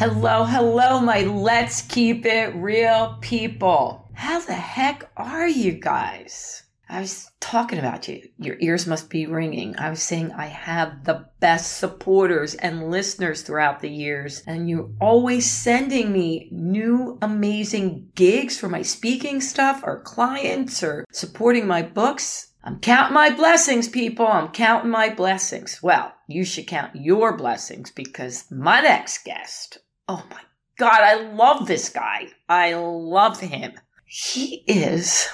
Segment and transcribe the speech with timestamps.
[0.00, 4.08] Hello, hello, my let's keep it real people.
[4.14, 6.62] How the heck are you guys?
[6.88, 8.26] I was talking about you.
[8.38, 9.76] Your ears must be ringing.
[9.76, 14.88] I was saying I have the best supporters and listeners throughout the years, and you're
[15.02, 21.82] always sending me new amazing gigs for my speaking stuff or clients or supporting my
[21.82, 22.52] books.
[22.64, 24.26] I'm counting my blessings, people.
[24.26, 25.78] I'm counting my blessings.
[25.82, 29.78] Well, you should count your blessings because my next guest,
[30.10, 30.40] oh my
[30.76, 32.28] God, I love this guy.
[32.48, 33.74] I love him.
[34.06, 35.28] He is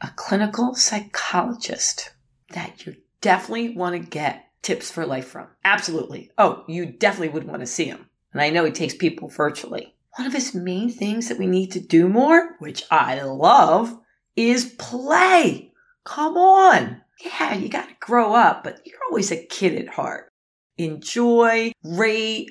[0.00, 2.10] a clinical psychologist
[2.54, 5.48] that you definitely want to get tips for life from.
[5.62, 6.30] Absolutely.
[6.38, 8.08] Oh, you definitely would want to see him.
[8.32, 9.94] And I know he takes people virtually.
[10.16, 13.94] One of his main things that we need to do more, which I love,
[14.36, 15.72] is play.
[16.04, 17.02] Come on.
[17.22, 20.30] Yeah, you got to grow up, but you're always a kid at heart.
[20.78, 22.50] Enjoy, rate,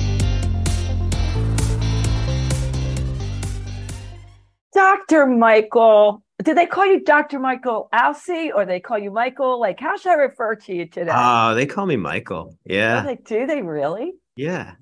[4.81, 5.27] Dr.
[5.27, 7.37] Michael, did they call you Dr.
[7.37, 9.59] Michael Alcée or they call you Michael?
[9.59, 11.11] Like, how should I refer to you today?
[11.13, 12.57] Oh, they call me Michael.
[12.65, 13.03] Yeah.
[13.03, 14.13] Oh, they do they really?
[14.35, 14.73] Yeah.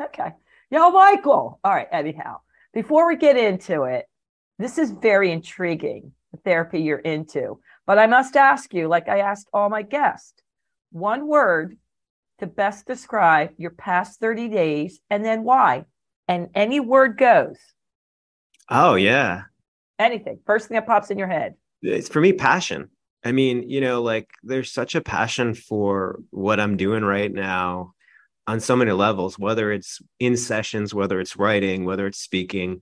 [0.00, 0.30] Okay.
[0.70, 1.58] Yo, Michael.
[1.64, 1.88] All right.
[1.90, 2.36] Anyhow,
[2.72, 4.06] before we get into it,
[4.60, 7.58] this is very intriguing, the therapy you're into.
[7.88, 10.40] But I must ask you, like I asked all my guests,
[10.92, 11.76] one word
[12.38, 15.86] to best describe your past 30 days and then why.
[16.28, 17.58] And any word goes.
[18.70, 19.42] Oh, yeah.
[19.98, 20.38] Anything.
[20.46, 21.54] First thing that pops in your head.
[21.82, 22.88] It's for me, passion.
[23.24, 27.92] I mean, you know, like there's such a passion for what I'm doing right now
[28.46, 32.80] on so many levels, whether it's in sessions, whether it's writing, whether it's speaking.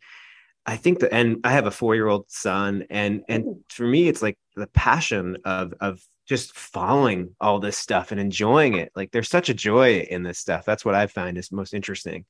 [0.65, 4.09] I think that, and I have a four year old son, and and for me,
[4.09, 8.93] it's like the passion of of just following all this stuff and enjoying it.
[8.95, 10.65] Like there's such a joy in this stuff.
[10.67, 12.27] That's what I find is most interesting.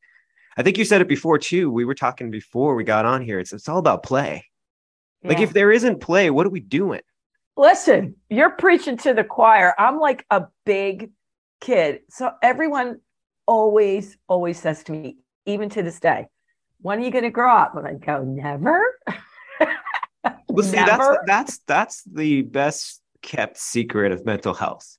[0.58, 1.70] I think you said it before too.
[1.70, 3.38] We were talking before we got on here.
[3.38, 4.44] It's it's all about play.
[5.22, 5.28] Yeah.
[5.28, 7.00] Like if there isn't play, what are we doing?
[7.56, 9.72] Listen, you're preaching to the choir.
[9.78, 11.10] I'm like a big
[11.60, 12.00] kid.
[12.10, 13.00] So everyone
[13.46, 16.26] always, always says to me, even to this day,
[16.80, 17.76] when are you going to grow up?
[17.76, 18.82] And I go, never.
[20.48, 21.22] well, see, never?
[21.26, 24.96] that's that's that's the best kept secret of mental health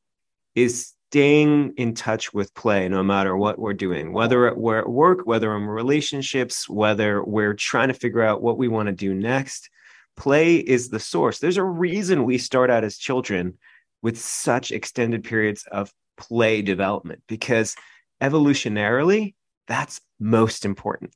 [0.56, 5.26] is staying in touch with play no matter what we're doing whether we're at work
[5.26, 9.70] whether in relationships whether we're trying to figure out what we want to do next
[10.16, 13.58] play is the source there's a reason we start out as children
[14.02, 17.76] with such extended periods of play development because
[18.22, 19.34] evolutionarily
[19.68, 21.12] that's most important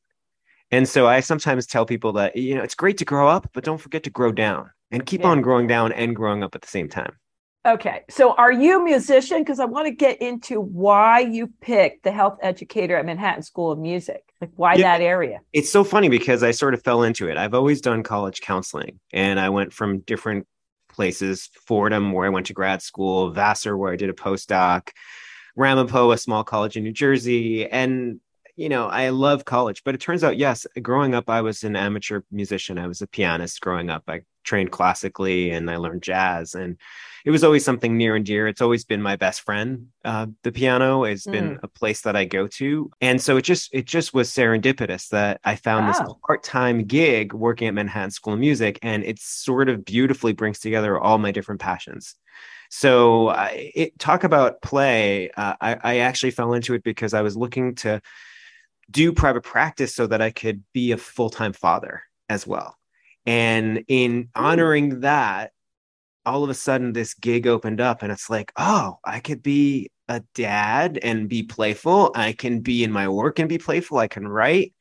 [0.73, 3.63] and so I sometimes tell people that, you know, it's great to grow up, but
[3.63, 5.27] don't forget to grow down and keep yeah.
[5.27, 7.13] on growing down and growing up at the same time.
[7.66, 8.01] Okay.
[8.09, 9.40] So are you a musician?
[9.40, 13.72] Because I want to get into why you picked the health educator at Manhattan School
[13.72, 14.22] of Music.
[14.41, 15.40] Like why yeah, that area?
[15.53, 17.38] It's so funny because I sort of fell into it.
[17.38, 20.46] I've always done college counseling and I went from different
[20.90, 24.90] places, Fordham, where I went to grad school, Vassar, where I did a postdoc,
[25.56, 27.66] Ramapo, a small college in New Jersey.
[27.66, 28.19] And
[28.56, 31.75] you know, I love college, but it turns out, yes, growing up, I was an
[31.75, 32.78] amateur musician.
[32.78, 34.03] I was a pianist growing up.
[34.07, 36.53] I trained classically and I learned jazz.
[36.53, 36.78] And
[37.25, 38.47] it was always something near and dear.
[38.47, 39.88] It's always been my best friend.
[40.03, 41.31] Uh, the piano has mm.
[41.31, 42.91] been a place that I go to.
[43.00, 45.94] And so it just, it just was serendipitous that I found wow.
[45.94, 48.78] this part-time gig working at Manhattan School of Music.
[48.81, 52.16] And it sort of beautifully brings together all my different passions.
[52.69, 55.29] So, uh, it, talk about play.
[55.29, 58.01] Uh, I, I actually fell into it because I was looking to
[58.91, 62.78] do private practice so that I could be a full time father as well.
[63.25, 65.53] And in honoring that,
[66.25, 69.91] all of a sudden this gig opened up and it's like, oh, I could be
[70.08, 72.11] a dad and be playful.
[72.16, 73.97] I can be in my work and be playful.
[73.97, 74.73] I can write.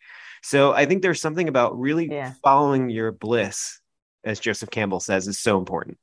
[0.43, 2.33] So I think there's something about really yeah.
[2.43, 3.81] following your bliss,
[4.25, 5.99] as Joseph Campbell says, is so important.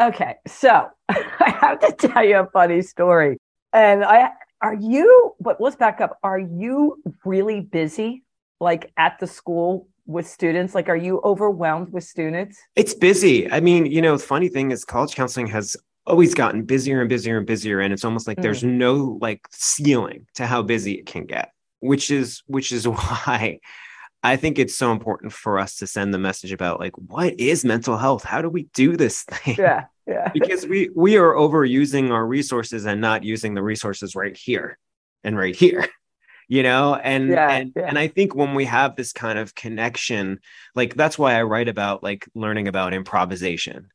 [0.00, 0.36] Okay.
[0.46, 3.38] So I have to tell you a funny story.
[3.72, 4.30] And I
[4.62, 6.18] are you, but let's back up.
[6.22, 8.22] Are you really busy,
[8.60, 10.74] like at the school with students?
[10.74, 12.58] Like, are you overwhelmed with students?
[12.76, 13.50] It's busy.
[13.50, 15.76] I mean, you know, the funny thing is, college counseling has
[16.06, 17.80] always gotten busier and busier and busier.
[17.80, 18.42] And it's almost like mm.
[18.42, 23.60] there's no like ceiling to how busy it can get, which is, which is why
[24.24, 27.64] I think it's so important for us to send the message about like what is
[27.64, 28.22] mental health?
[28.22, 29.56] How do we do this thing?
[29.58, 29.86] Yeah.
[30.04, 30.30] Yeah.
[30.34, 34.78] because we we are overusing our resources and not using the resources right here
[35.22, 35.86] and right here.
[36.52, 37.86] You know, and Yeah, and yeah.
[37.88, 40.38] and I think when we have this kind of connection,
[40.74, 43.88] like that's why I write about like learning about improvisation.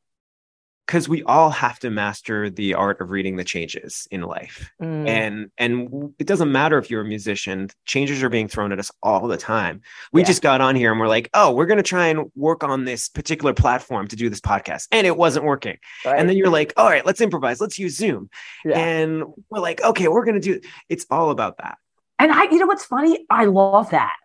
[0.88, 5.08] Cuz we all have to master the art of reading the changes in life Mm.
[5.08, 8.90] and and it doesn't matter if you're a musician changes are being thrown at us
[9.04, 9.82] all the time
[10.14, 10.28] we Yeah.
[10.28, 12.86] just got on here and we're like oh we're going to try and work on
[12.86, 16.18] this particular platform to do this podcast and it wasn't working Right?
[16.20, 18.30] and then you're like all right let's improvise let's use zoom
[18.66, 18.80] Yeah.
[18.80, 20.60] and we're like okay we're going to do
[20.90, 21.78] it's all about that
[22.20, 23.26] And I, you know what's funny?
[23.30, 24.16] I love that.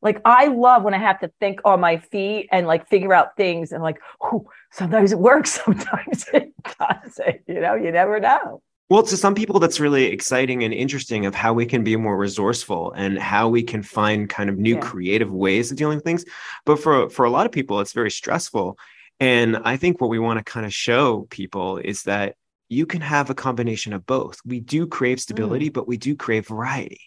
[0.00, 3.36] Like I love when I have to think on my feet and like figure out
[3.36, 7.40] things and like, oh, sometimes it works, sometimes it doesn't.
[7.46, 8.62] You know, you never know.
[8.90, 12.16] well to some people that's really exciting and interesting of how we can be more
[12.16, 14.80] resourceful and how we can find kind of new Yeah.
[14.80, 16.24] creative ways of dealing with things
[16.66, 18.76] but for for a lot of people it's very stressful
[19.20, 22.34] and i think what we want to kind of show people is that
[22.68, 25.20] you can have a combination of both we do crave mm.
[25.20, 27.00] stability but we do crave variety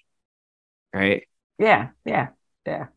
[0.96, 1.24] right
[1.60, 2.28] Yeah, yeah,
[2.66, 2.88] yeah.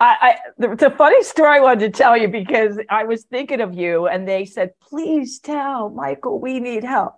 [0.00, 3.24] I, I the- it's a funny story I wanted to tell you because I was
[3.24, 7.14] thinking of you and they said, please tell Michael, we need help.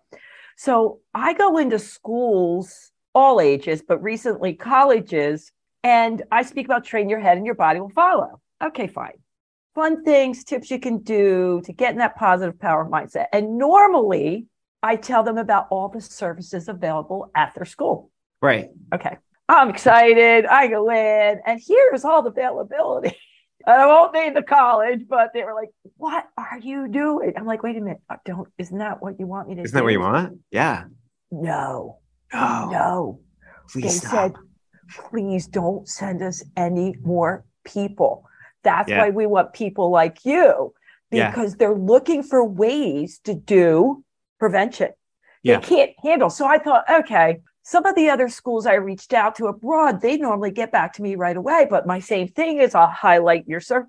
[0.57, 5.53] So I go into schools, all ages, but recently colleges,
[5.83, 8.41] and I speak about train your head and your body will follow.
[8.63, 9.19] Okay, fine.
[9.75, 13.27] Fun things, tips you can do to get in that positive power mindset.
[13.33, 14.47] And normally
[14.83, 18.11] I tell them about all the services available at their school.
[18.43, 19.17] right Okay.
[19.49, 20.45] I'm excited.
[20.47, 23.17] I go in, and here's all the availability.
[23.67, 25.69] And I won't name the college, but they were like,
[25.99, 27.35] What are you doing?
[27.37, 28.01] I'm like, Wait a minute.
[28.09, 30.85] I don't, isn't that what you want me to isn't that what you want yeah
[31.31, 31.99] No,
[32.33, 33.21] no no.
[33.71, 34.35] please they stop said,
[35.11, 38.25] Please don't send us any more people.
[38.63, 39.03] That's Yeah.
[39.03, 40.73] why we want people like you,
[41.11, 41.29] Yeah.
[41.31, 44.03] because they're looking for ways to do
[44.39, 44.93] prevention.
[45.43, 45.59] Yeah.
[45.61, 46.31] They can't handle.
[46.31, 50.17] So I thought, okay, some of the other schools I reached out to abroad, they
[50.17, 51.67] normally get back to me right away.
[51.69, 53.85] But my same thing is I'll highlight your serve.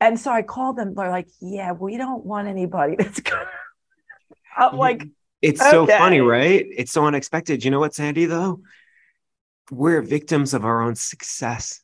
[0.00, 0.94] And so I called them.
[0.94, 3.46] They're like, yeah, we don't want anybody that's good.
[4.56, 5.06] I'm like,
[5.42, 6.64] It's so funny, right?
[6.66, 7.62] It's so unexpected.
[7.62, 8.62] You know what, Sandy, though?
[9.70, 11.82] We're victims of our own success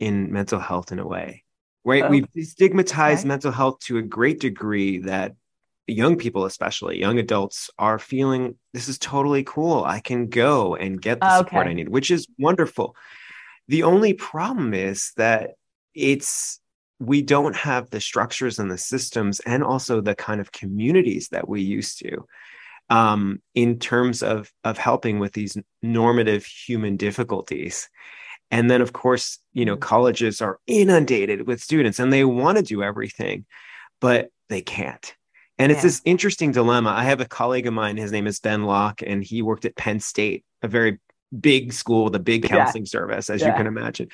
[0.00, 1.44] in mental health in a way,
[1.84, 2.02] right?
[2.02, 3.28] Oh, We've stigmatized okay.
[3.28, 5.36] mental health to a great degree that
[5.86, 9.84] young people, especially young adults, are feeling this is totally cool.
[9.84, 12.96] I can go and get the support I need, which is wonderful.
[13.68, 15.52] The only problem is that
[15.94, 16.60] it's
[16.98, 21.48] we don't have the structures and the systems and also the kind of communities that
[21.48, 22.26] we used to
[22.90, 27.88] um, in terms of of helping with these normative human difficulties.
[28.50, 32.62] And then, of course, you know, colleges are inundated with students and they want to
[32.62, 33.46] do everything,
[34.00, 35.14] but they can't.
[35.58, 35.88] And it's Yeah.
[35.88, 36.90] this interesting dilemma.
[36.90, 39.76] I have a colleague of mine, his name is Ben Locke, and he worked at
[39.76, 40.98] Penn State, a very
[41.38, 42.50] big school with a big Yeah.
[42.50, 44.08] counseling service, as you can imagine.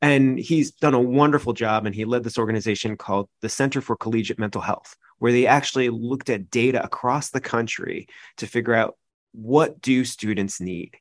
[0.00, 1.86] And he's done a wonderful job.
[1.86, 5.90] And he led this organization called the Center for Collegiate Mental Health, where they actually
[5.90, 8.08] looked at data across the country
[8.38, 8.96] to figure out
[9.32, 10.96] what do students need.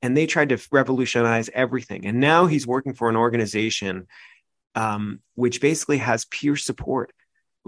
[0.00, 2.06] And they tried to revolutionize everything.
[2.06, 4.06] And now he's working for an organization
[4.74, 7.12] um, which basically has peer support.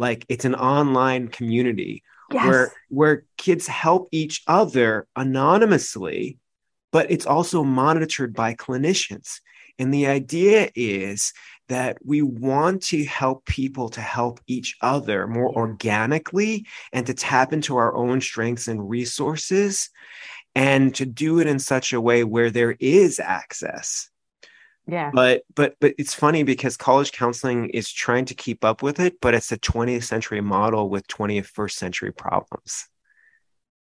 [0.00, 2.02] Like it's an online community
[2.32, 2.46] yes.
[2.46, 6.38] where where kids help each other anonymously
[6.90, 9.40] but it's also monitored by clinicians
[9.78, 11.34] and the idea is
[11.68, 17.52] that we want to help people to help each other more organically and to tap
[17.52, 19.90] into our own strengths and resources
[20.54, 24.08] and to do it in such a way where there is access
[24.90, 25.10] yeah.
[25.12, 29.20] but but but it's funny because college counseling is trying to keep up with it
[29.20, 32.86] but it's a 20th century model with 21st century problems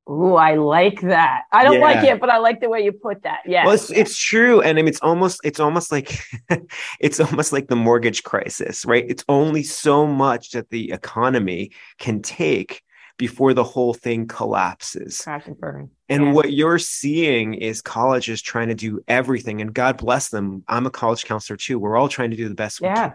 [0.10, 1.44] Ooh, I like that.
[1.52, 3.42] I don't like it, but I like the way you put that.
[3.46, 3.66] Yeah.
[3.66, 6.20] well it's, it's true and I mean, it's almost it's almost like
[7.00, 12.22] it's almost like the mortgage crisis right it's only so much that the economy can
[12.22, 12.82] take
[13.22, 15.92] before the whole thing collapses crash and burn.
[16.10, 16.32] And Yeah.
[16.34, 19.62] what you're seeing is colleges trying to do everything.
[19.62, 20.64] And God bless them.
[20.68, 21.78] I'm a college counselor too.
[21.78, 23.14] We're all trying to do the best we can.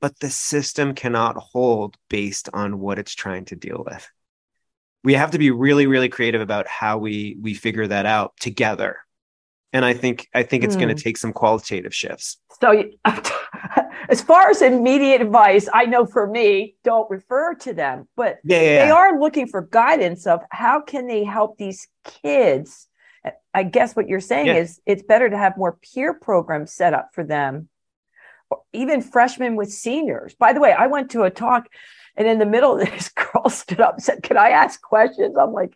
[0.00, 4.08] But the system cannot hold based on what it's trying to deal with.
[5.04, 8.96] We have to be really, really creative about how we we figure that out together.
[9.72, 10.96] And I think I think it's going Hmm.
[10.96, 12.38] to take some qualitative shifts.
[12.60, 12.84] So,
[14.08, 18.62] as far as immediate advice, I know for me, don't refer to them, but Yeah,
[18.62, 22.88] yeah, they are looking for guidance of how can they help these kids.
[23.52, 24.54] I guess what you're saying Yeah.
[24.54, 27.68] is it's better to have more peer programs set up for them
[28.72, 30.34] even freshmen with seniors.
[30.34, 31.68] By the way, I went to a talk
[32.16, 35.36] and in the middle, this girl stood up and said, Can I ask questions?
[35.38, 35.74] I'm like,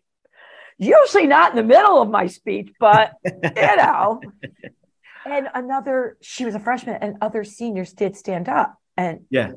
[0.83, 4.21] Usually not in the middle of my speech, but you know.
[5.25, 8.77] and another, she was a freshman, and other seniors did stand up.
[8.97, 9.53] And yeah.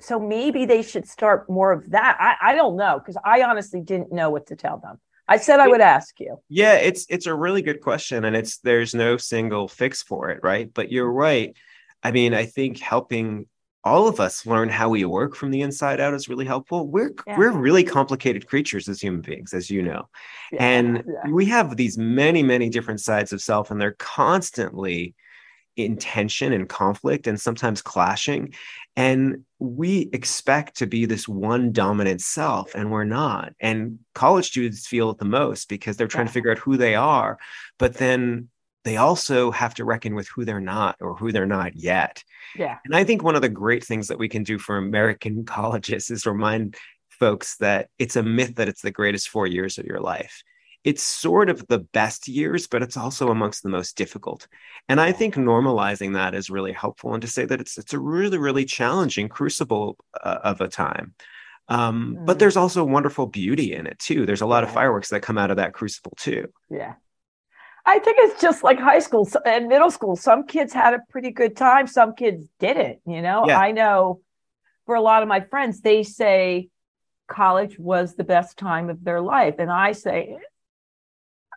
[0.00, 2.16] So maybe they should start more of that.
[2.18, 4.98] I, I don't know because I honestly didn't know what to tell them.
[5.28, 6.38] I said I would ask you.
[6.48, 10.40] Yeah, it's it's a really good question, and it's there's no single fix for it,
[10.42, 10.72] right?
[10.72, 11.56] But you're right.
[12.02, 13.46] I mean, I think helping
[13.84, 16.86] all of us learn how we work from the inside out is really helpful.
[16.86, 17.36] We're yeah.
[17.36, 20.08] we're really complicated creatures as human beings, as you know.
[20.52, 21.30] Yeah, and yeah.
[21.30, 25.14] we have these many, many different sides of self, and they're constantly
[25.76, 28.54] in tension and conflict and sometimes clashing.
[28.94, 33.54] And we expect to be this one dominant self, and we're not.
[33.58, 36.94] And college students feel it the most because they're trying to figure out who they
[36.94, 37.38] are.
[37.78, 38.48] But then
[38.84, 42.24] they also have to reckon with who they're not or who they're not yet.
[42.56, 42.78] Yeah.
[42.84, 46.10] And I think one of the great things that we can do for American colleges
[46.10, 46.76] is remind
[47.08, 50.42] folks that it's a myth that it's the greatest four years of your life.
[50.82, 54.48] It's sort of the best years, but it's also amongst the most difficult.
[54.88, 58.00] And I think normalizing that is really helpful, and to say that it's it's a
[58.00, 61.14] really really challenging crucible uh, of a time.
[61.68, 62.26] Um, mm.
[62.26, 64.26] But there's also wonderful beauty in it too.
[64.26, 64.70] There's a lot yeah.
[64.70, 66.48] of fireworks that come out of that crucible too.
[66.68, 66.94] Yeah,
[67.84, 70.14] I think it's just like high school and middle school.
[70.16, 73.00] Some kids had a pretty good time, some kids didn't.
[73.06, 73.58] You know, yeah.
[73.58, 74.20] I know
[74.86, 76.68] for a lot of my friends, they say
[77.28, 79.56] college was the best time of their life.
[79.58, 80.36] And I say,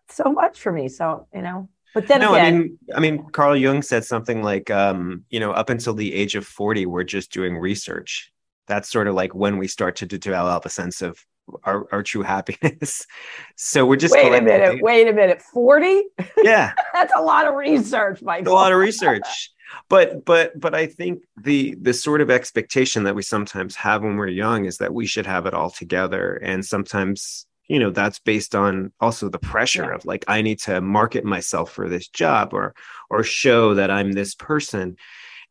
[0.09, 0.87] so much for me.
[0.87, 4.43] So, you know, but then no, again, I mean, I mean, Carl Jung said something
[4.43, 8.31] like, um, you know, up until the age of 40, we're just doing research.
[8.67, 11.17] That's sort of like when we start to develop a sense of
[11.63, 13.05] our, our true happiness.
[13.55, 16.03] so we're just wait a minute, wait a minute, 40?
[16.43, 16.73] Yeah.
[16.93, 18.53] That's a lot of research, Michael.
[18.53, 19.51] A lot of research.
[19.89, 24.15] but but but I think the the sort of expectation that we sometimes have when
[24.15, 26.35] we're young is that we should have it all together.
[26.35, 29.95] And sometimes you know that's based on also the pressure yeah.
[29.95, 32.75] of like i need to market myself for this job or
[33.09, 34.95] or show that i'm this person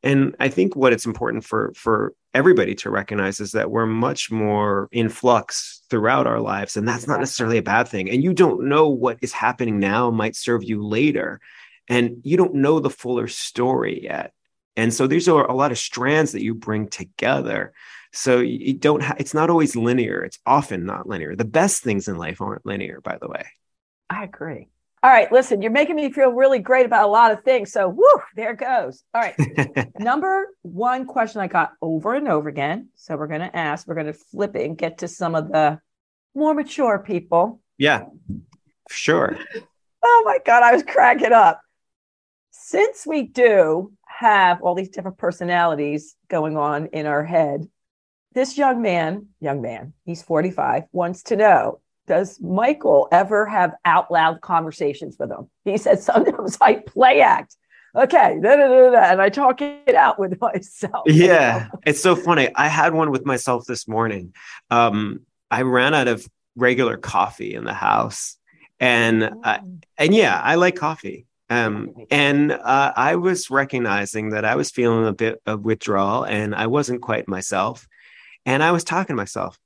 [0.03, 4.31] and i think what it's important for for everybody to recognize is that we're much
[4.31, 8.11] more in flux throughout our lives and that's not necessarily a bad thing.
[8.11, 11.41] And you don't know what is happening now might serve you later
[11.89, 14.33] and you don't know the fuller story yet.
[14.77, 17.73] And so these are a lot of strands that you bring together.
[18.13, 20.25] So you don't ha- it's not always linear.
[20.25, 21.37] It's often not linear.
[21.37, 23.47] The best things in life aren't linear by the way.
[24.11, 24.69] I agree
[25.05, 27.71] all right, listen, you're making me feel really great about a lot of things.
[27.71, 29.05] So, whoo, there goes.
[29.13, 29.35] All right.
[29.99, 32.89] Number one question I got over and over again.
[32.95, 35.53] So, we're going to ask, we're going to flip it and get to some of
[35.53, 35.79] the
[36.35, 37.61] more mature people.
[37.77, 38.07] Yeah,
[38.89, 39.39] sure.
[40.03, 41.61] oh my God, I was cracking up.
[42.53, 47.69] Since we do have all these different personalities going on in our head,
[48.33, 54.11] this young man, young man, he's 45, wants to know does Michael ever have out
[54.11, 55.49] loud conversations with him?
[55.65, 57.57] He said, sometimes I play act.
[57.97, 61.05] Okay, da, da, da, and I talk it out with myself.
[61.07, 62.49] Yeah, it's so funny.
[62.55, 64.35] I had one with myself this morning.
[64.71, 65.21] Um,
[65.51, 68.37] I ran out of regular coffee in the house,
[68.81, 69.59] and uh,
[69.97, 71.27] and yeah, I like coffee.
[71.51, 76.53] Um, and uh, I was recognizing that I was feeling a bit of withdrawal, and
[76.53, 77.87] I wasn't quite myself.
[78.45, 79.57] And I was talking to myself.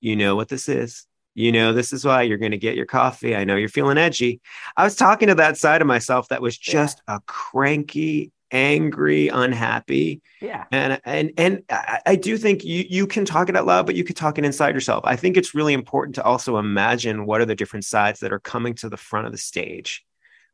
[0.00, 1.06] You know what this is?
[1.34, 3.36] You know this is why you're going to get your coffee.
[3.36, 4.40] I know you're feeling edgy.
[4.76, 7.16] I was talking to that side of myself that was just yeah.
[7.16, 10.22] a cranky angry unhappy.
[10.40, 10.64] Yeah.
[10.70, 13.96] And and and I, I, do think you you can talk it out loud but
[13.96, 15.02] you could talk it inside yourself.
[15.04, 18.38] I think it's really important to also imagine what are the different sides that are
[18.38, 20.04] coming to the front of the stage.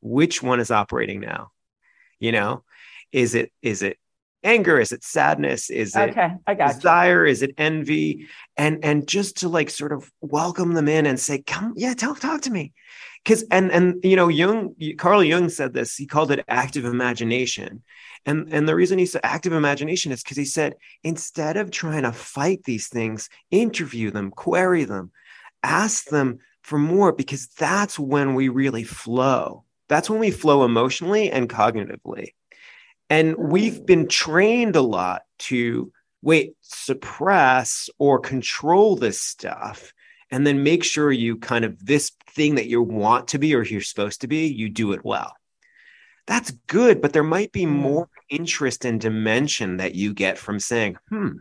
[0.01, 1.51] Which one is operating now?
[2.19, 2.65] You know
[3.13, 3.99] is it is it
[4.43, 4.79] anger?
[4.79, 5.71] Is it sadness?
[5.71, 7.27] Is it okay i got desire?
[7.27, 7.33] You.
[7.33, 8.29] is it envy?
[8.57, 12.15] And and just to like sort of welcome them in and say come yeah tell
[12.15, 12.73] talk to me.
[13.25, 15.97] Because and and you know jung carl jung said this.
[15.97, 17.83] He called it active imagination.
[18.27, 22.03] And and the reason he said active imagination is because he said instead of trying
[22.03, 25.11] to fight these things interview them query them
[25.63, 29.65] ask them for more because that's when we really flow.
[29.89, 32.35] That's when we flow emotionally and cognitively
[33.11, 39.93] and we've been trained a lot to wait, suppress or control this stuff,
[40.31, 43.65] and then make sure you kind of this thing that you want to be or
[43.65, 45.35] you're supposed to be, you do it well.
[46.27, 50.97] That's good, but there might be more interest and dimension that you get from saying,
[51.09, 51.33] hmm,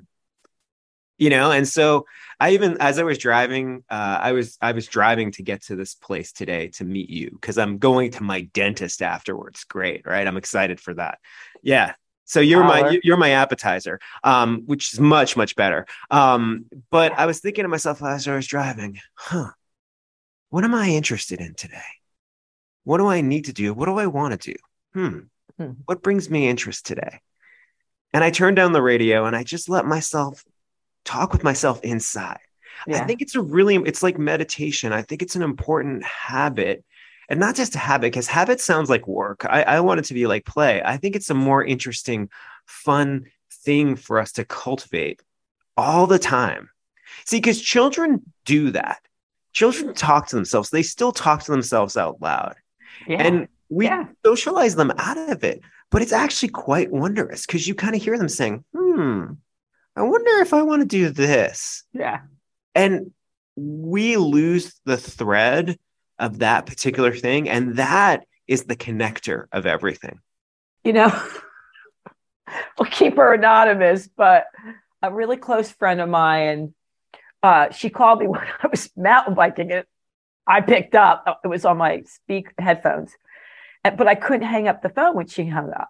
[1.19, 2.05] you know and so
[2.39, 5.75] i even as i was driving uh, i was i was driving to get to
[5.75, 10.27] this place today to meet you because i'm going to my dentist afterwards great right
[10.27, 11.19] i'm excited for that
[11.61, 11.93] yeah
[12.25, 12.91] So you're Holler.
[12.91, 15.88] my you're my appetizer, um, which is much much better.
[16.11, 19.49] Um, but I was thinking to myself as I was driving, huh?
[20.51, 21.91] What am I interested in today?
[22.83, 23.73] What do I need to do?
[23.73, 24.57] What do I want to do?
[24.93, 25.19] Hmm.
[25.57, 25.73] Hmm.
[25.85, 27.19] What brings me interest today?
[28.13, 30.43] And I turned down the radio and I just let myself
[31.10, 32.39] talk with myself inside.
[32.88, 34.94] I think it's a really it's like meditation.
[34.94, 36.84] I think it's an important habit.
[37.30, 39.46] And not just a habit, because habit sounds like work.
[39.46, 40.82] I, I want it to be like play.
[40.84, 42.30] I think it's a more interesting,
[42.66, 43.25] fun
[43.66, 45.22] thing for us to cultivate
[45.78, 46.70] all the time.
[47.25, 49.01] See, because children do that.
[49.54, 50.70] Children talk to themselves.
[50.72, 52.56] They still talk to themselves out loud.
[53.08, 53.22] yeah.
[53.22, 54.06] And we Yeah.
[54.25, 55.62] socialize them out of it.
[55.92, 59.34] But it's actually quite wondrous because you kind of hear them saying, hmm,
[59.96, 62.22] I wonder if I want to do this yeah.
[62.75, 63.12] and
[63.55, 65.77] we lose the thread
[66.17, 70.19] of that particular thing and that is the connector of everything
[70.84, 71.10] you know,
[72.79, 74.46] we'll keep her anonymous, but
[75.01, 76.74] a really close friend of mine,
[77.43, 79.86] uh, she called me when I was mountain biking and
[80.48, 81.41] I picked up.
[81.43, 83.12] It was on my speak headphones,
[83.84, 85.89] but I couldn't hang up the phone when she hung up.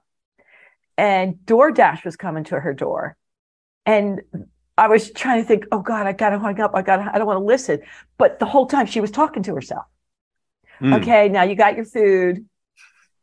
[0.98, 3.16] And DoorDash was coming to her door,
[3.86, 4.22] and
[4.78, 6.72] I was trying to think, oh God, I gotta hang up.
[6.74, 7.82] I gotta, I don't want to listen.
[8.18, 9.86] But the whole time she was talking to herself.
[10.80, 10.94] Hmm.
[10.94, 12.46] Okay, now you got your food.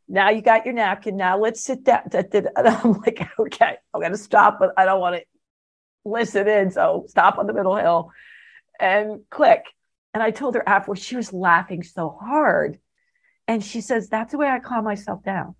[0.07, 1.17] Now you got your napkin.
[1.17, 2.01] Now let's sit down.
[2.13, 5.23] And I'm like, okay, I'm gonna stop, but I don't want to
[6.05, 6.71] listen in.
[6.71, 8.11] So stop on the middle hill
[8.79, 9.65] and click.
[10.13, 12.79] And I told her afterwards, she was laughing so hard.
[13.47, 15.55] And she says, that's the way I calm myself down.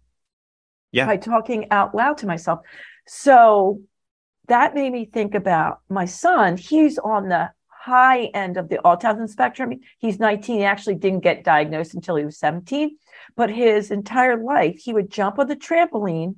[0.91, 1.05] Yeah.
[1.05, 2.59] By talking out loud to myself.
[3.07, 3.81] So
[4.47, 6.57] that made me think about my son.
[6.57, 9.79] He's on the high end of the autism spectrum.
[9.99, 10.59] He's 19.
[10.59, 12.97] He actually didn't get diagnosed until he was 17.
[13.35, 16.35] But his entire life, he would jump on the trampoline,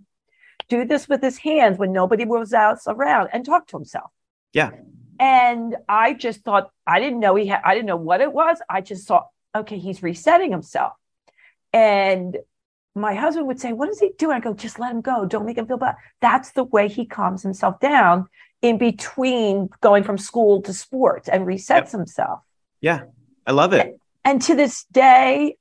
[0.67, 4.11] do this with his hands when nobody was else around, and talk to himself.
[4.53, 4.71] Yeah.
[5.19, 8.59] And I just thought, I didn't know he had, I didn't know what it was.
[8.69, 10.93] I just thought, okay, he's resetting himself.
[11.73, 12.37] And
[12.95, 14.35] my husband would say, What is he doing?
[14.37, 15.25] I go, Just let him go.
[15.25, 15.95] Don't make him feel bad.
[16.21, 18.27] That's the way he calms himself down
[18.61, 21.91] in between going from school to sports and resets Yep.
[21.91, 22.39] himself.
[22.81, 23.01] yeah
[23.47, 25.55] i love it And to this day,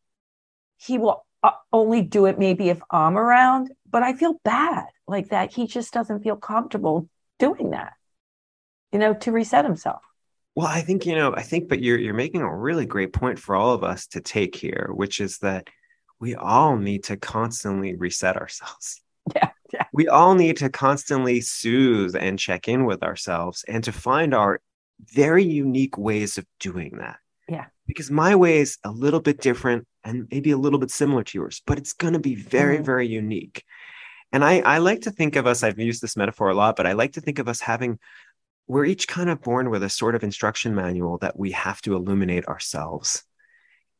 [0.79, 5.29] he will uh, only do it maybe if I'm around, but I feel bad like
[5.29, 5.53] that.
[5.55, 7.93] He just doesn't feel comfortable doing that,
[8.93, 10.03] you know, to reset himself.
[10.57, 13.39] well i think you know i think but you're you're making a really great point
[13.39, 15.69] for all of us to take here which is that
[16.21, 19.01] we all need to constantly reset ourselves
[19.35, 19.51] Yeah.
[19.73, 19.85] Yeah.
[19.93, 24.61] we all need to constantly soothe and check in with ourselves and to find our
[25.15, 27.19] very unique ways of doing that.
[27.49, 27.67] Yeah.
[27.87, 31.39] Because my way is a little bit different and maybe a little bit similar to
[31.39, 32.85] yours, but it's going to be very, Mhm.
[32.85, 33.63] very unique.
[34.33, 36.87] And I, I like to think of us, I've used this metaphor a lot, but
[36.87, 37.99] I like to think of us having,
[38.67, 41.95] we're each kind of born with a sort of instruction manual that we have to
[41.95, 43.25] illuminate ourselves.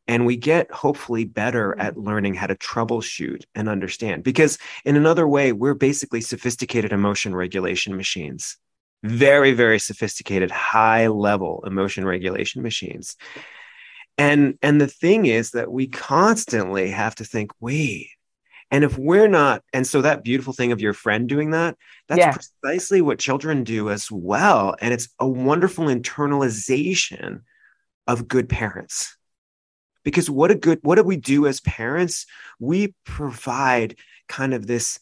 [0.09, 1.85] And we get hopefully better Mm.
[1.85, 4.25] at learning how to troubleshoot and understand.
[4.25, 8.57] Because in another way, we're basically sophisticated emotion regulation machines.
[9.05, 13.17] Very, very sophisticated, high level emotion regulation machines.
[14.17, 18.09] And and the thing is that we constantly have to think, wait,
[18.71, 21.77] and if we're not, and so that beautiful thing of your friend doing that,
[22.09, 22.33] that's Yeah.
[22.63, 24.75] precisely what children do as well.
[24.81, 27.43] And it's a wonderful internalization
[28.07, 29.18] of good parents.
[30.09, 32.25] Because what a good, what do we do as parents?
[32.59, 34.99] We provide kind of this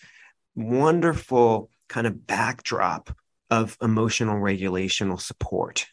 [0.56, 3.16] wonderful kind of backdrop
[3.48, 5.86] of emotional regulational support.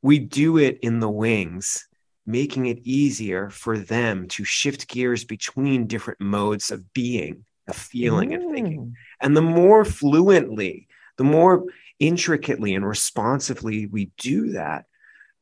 [0.00, 1.86] We do it in the wings,
[2.24, 8.32] making it easier for them to shift gears between different modes of being, of feeling,
[8.32, 8.80] and thinking.
[8.80, 8.92] Mm.
[9.20, 11.66] And the more fluently, the more
[11.98, 14.86] intricately and responsively we do that,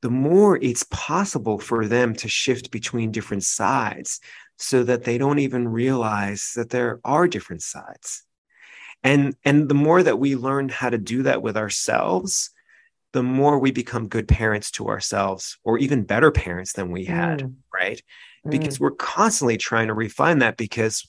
[0.03, 4.21] the more it's possible for them to shift between different sides
[4.57, 8.25] so that they don't even realize that there are different sides.
[9.03, 12.51] And, and the more that we learn how to do that with ourselves,
[13.13, 17.41] the more we become good parents to ourselves, or even better parents than we had,
[17.41, 17.55] Mm.
[17.73, 18.03] right?
[18.47, 18.51] Mm.
[18.51, 21.09] Because we're constantly trying to refine that because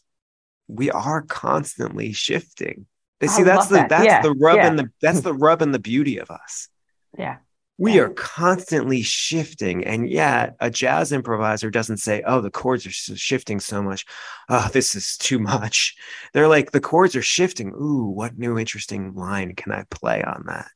[0.67, 2.86] we are constantly shifting.
[3.19, 3.89] They see that's the that.
[3.89, 4.67] that's Yeah, the rub yeah.
[4.67, 6.69] and the that's the rub and the beauty of us.
[7.17, 7.38] yeah.
[7.79, 8.01] We Yeah.
[8.01, 13.61] are constantly shifting, and yet a jazz improviser doesn't say, "Oh, the chords are shifting
[13.61, 14.05] so much.
[14.49, 15.95] Oh, this is too much."
[16.33, 17.69] They're like, "The chords are shifting.
[17.69, 20.69] Ooh, what new interesting line can I play on that?"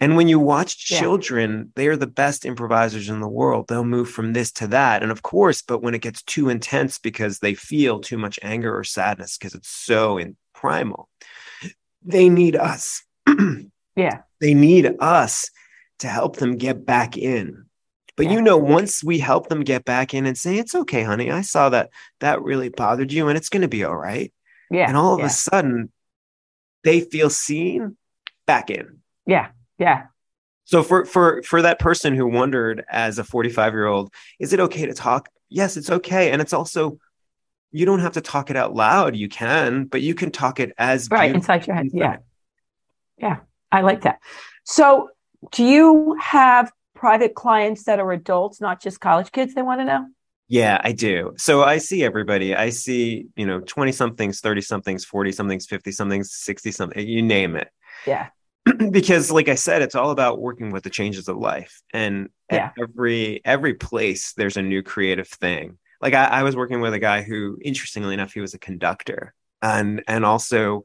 [0.00, 0.98] And when you watch Yeah.
[1.00, 3.66] children, they are the best improvisers in the world.
[3.68, 5.04] They'll move from this to that.
[5.04, 8.76] And of course, but when it gets too intense because they feel too much anger
[8.76, 11.08] or sadness because it's so in primal,
[12.02, 13.04] they need us.
[13.96, 14.22] yeah.
[14.40, 15.50] They need us
[15.98, 17.64] to help them get back in.
[18.16, 18.32] But Yeah.
[18.32, 21.42] you know, once we help them get back in and say, it's okay, honey, I
[21.42, 24.32] saw that that really bothered you and it's going to be all right.
[24.70, 24.88] Yeah.
[24.88, 25.26] And all of yeah.
[25.26, 25.92] a sudden,
[26.84, 27.96] they feel seen
[28.46, 28.98] back in.
[29.26, 29.48] Yeah.
[29.78, 30.06] Yeah.
[30.64, 34.60] So for for for that person who wondered as a 45 year old, is it
[34.60, 35.28] okay to talk?
[35.48, 36.30] Yes, it's okay.
[36.30, 36.98] And it's also
[37.70, 39.14] you don't have to talk it out loud.
[39.14, 41.34] You can, but you can talk it as Right.
[41.34, 41.88] Inside your head.
[41.92, 42.16] Yeah.
[43.16, 43.38] Yeah.
[43.70, 44.18] I like that.
[44.64, 45.10] So
[45.52, 49.84] do you have private clients that are adults, not just college kids they want to
[49.84, 50.06] know?
[50.48, 51.34] Yeah, I do.
[51.36, 52.54] So I see everybody.
[52.54, 57.02] I see, you know, 20 somethings, 30 somethings, 40 somethings, 50 somethings, 60 something, eh,
[57.02, 57.68] you name it.
[58.06, 58.28] Yeah.
[58.90, 61.80] because like I said, it's all about working with the changes of life.
[61.92, 62.70] And Yeah.
[62.80, 65.78] every every place there's a new creative thing.
[66.00, 69.34] Like I, I was working with a guy who, interestingly enough, he was a conductor
[69.60, 70.82] and and also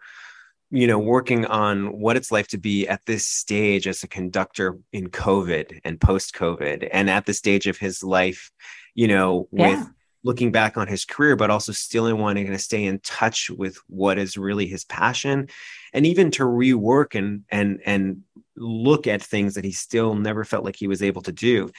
[0.74, 4.78] you know working on what it's like to be at this stage as a conductor
[4.92, 8.52] in covid and post covid and at the stage of his life
[8.96, 9.86] you know with Yeah.
[10.24, 14.18] looking back on his career but also still wanting to stay in touch with what
[14.18, 15.48] is really his passion
[15.94, 18.24] and even to rework and and and
[18.56, 21.70] look at things that he still never felt like he was able to do.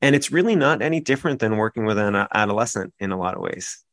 [0.00, 3.42] And it's really not any different than working with an adolescent in a lot of
[3.42, 3.84] ways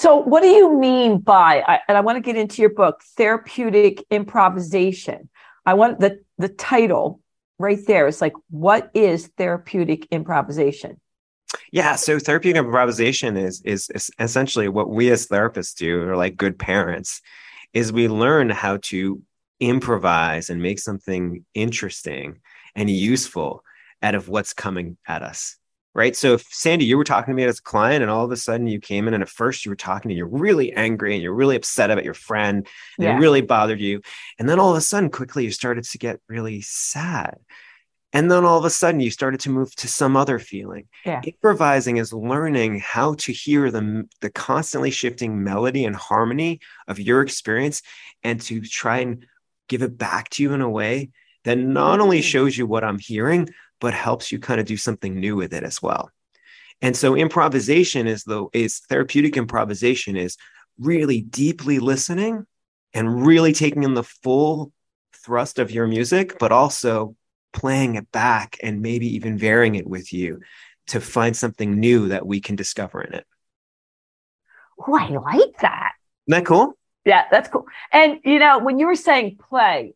[0.00, 4.02] So, what do you mean by, and I want to get into your book, therapeutic
[4.08, 5.28] improvisation?
[5.66, 7.20] I want the the title
[7.58, 10.98] right there is like, what is therapeutic improvisation?
[11.70, 16.34] Yeah, so therapeutic improvisation is, is is essentially what we as therapists do, or like
[16.38, 17.20] good parents,
[17.74, 19.20] is we learn how to
[19.60, 22.40] improvise and make something interesting
[22.74, 23.62] and useful
[24.00, 25.58] out of what's coming at us.
[25.92, 26.14] Right.
[26.14, 28.36] So if Sandy, you were talking to me as a client, and all of a
[28.36, 31.22] sudden you came in, and at first you were talking and you're really angry and
[31.22, 33.16] you're really upset about your friend, and Yeah.
[33.16, 34.00] it really bothered you.
[34.38, 37.38] And then all of a sudden, quickly you started to get really sad.
[38.12, 41.22] And then all of a sudden you started to move to some other feeling Yeah.
[41.24, 47.20] improvising is learning how to hear the, the constantly shifting melody and harmony of your
[47.20, 47.82] experience
[48.24, 49.26] and to try and
[49.68, 51.10] give it back to you in a way
[51.44, 52.24] that not only Mm.
[52.24, 53.48] shows you what I'm hearing,
[53.80, 56.10] but helps you kind of do something new with it as well.
[56.82, 60.36] And so improvisation is the is therapeutic improvisation is
[60.78, 62.46] really deeply listening
[62.94, 64.72] and really taking in the full
[65.24, 67.14] thrust of your music, but also
[67.52, 70.40] playing it back and maybe even varying it with you
[70.86, 73.26] to find something new that we can discover in it.
[74.78, 75.92] Oh, I like that.
[76.26, 76.74] Isn't that cool?
[77.04, 77.66] Yeah, that's cool.
[77.92, 79.94] And you know, when you were saying play,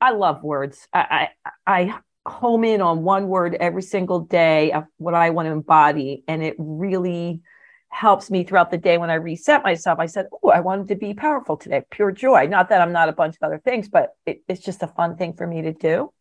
[0.00, 0.86] I love words.
[0.92, 1.30] I
[1.66, 1.98] I, I
[2.30, 6.42] home in on one word every single day of what I want to embody, and
[6.42, 7.40] it really
[7.88, 9.98] helps me throughout the day when I reset myself.
[9.98, 13.08] I said, "Oh, I wanted to be powerful today, pure joy." Not that I'm not
[13.08, 15.72] a bunch of other things, but it, it's just a fun thing for me to
[15.72, 16.12] do.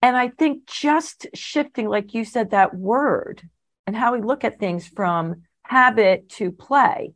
[0.00, 3.42] And I think just shifting, like you said, that word
[3.86, 7.14] and how we look at things from habit to play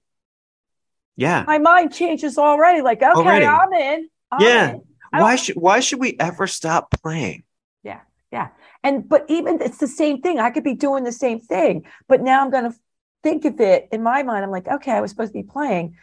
[1.17, 1.45] Yeah.
[1.47, 2.83] my mind changes already.
[2.83, 3.47] Like, okay, Already.
[3.47, 4.09] I'm in.
[4.31, 4.71] I'm Yeah.
[4.71, 4.83] in.
[5.13, 7.45] Why should why should we ever stop playing?
[8.83, 10.39] And but even it's the same thing.
[10.39, 12.77] I could be doing the same thing, but now I'm going to
[13.23, 14.45] think of it in my mind.
[14.45, 15.97] I'm like, okay, I was supposed to be playing.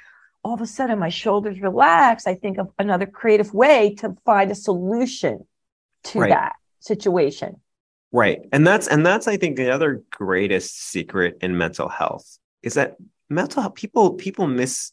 [0.43, 2.25] All of a sudden, my shoulders relax.
[2.25, 5.45] I think of another creative way to find a solution
[6.05, 6.29] to Right.
[6.29, 7.59] that situation.
[8.11, 8.39] Right.
[8.51, 12.95] And that's and that's I think the other greatest secret in mental health is that
[13.29, 14.91] mental health people people mis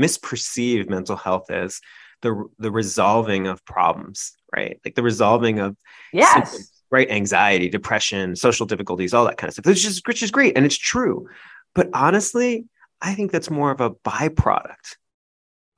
[0.00, 1.80] misperceive mental health as
[2.22, 4.80] the the resolving of problems, right?
[4.84, 5.76] Like the resolving of
[6.12, 6.32] Yes.
[6.32, 7.10] symptoms, right?
[7.10, 9.66] Anxiety, depression, social difficulties, all that kind of stuff.
[9.66, 11.28] Which is which is great and it's true.
[11.74, 12.66] But honestly,
[13.00, 14.96] I think that's more of a byproduct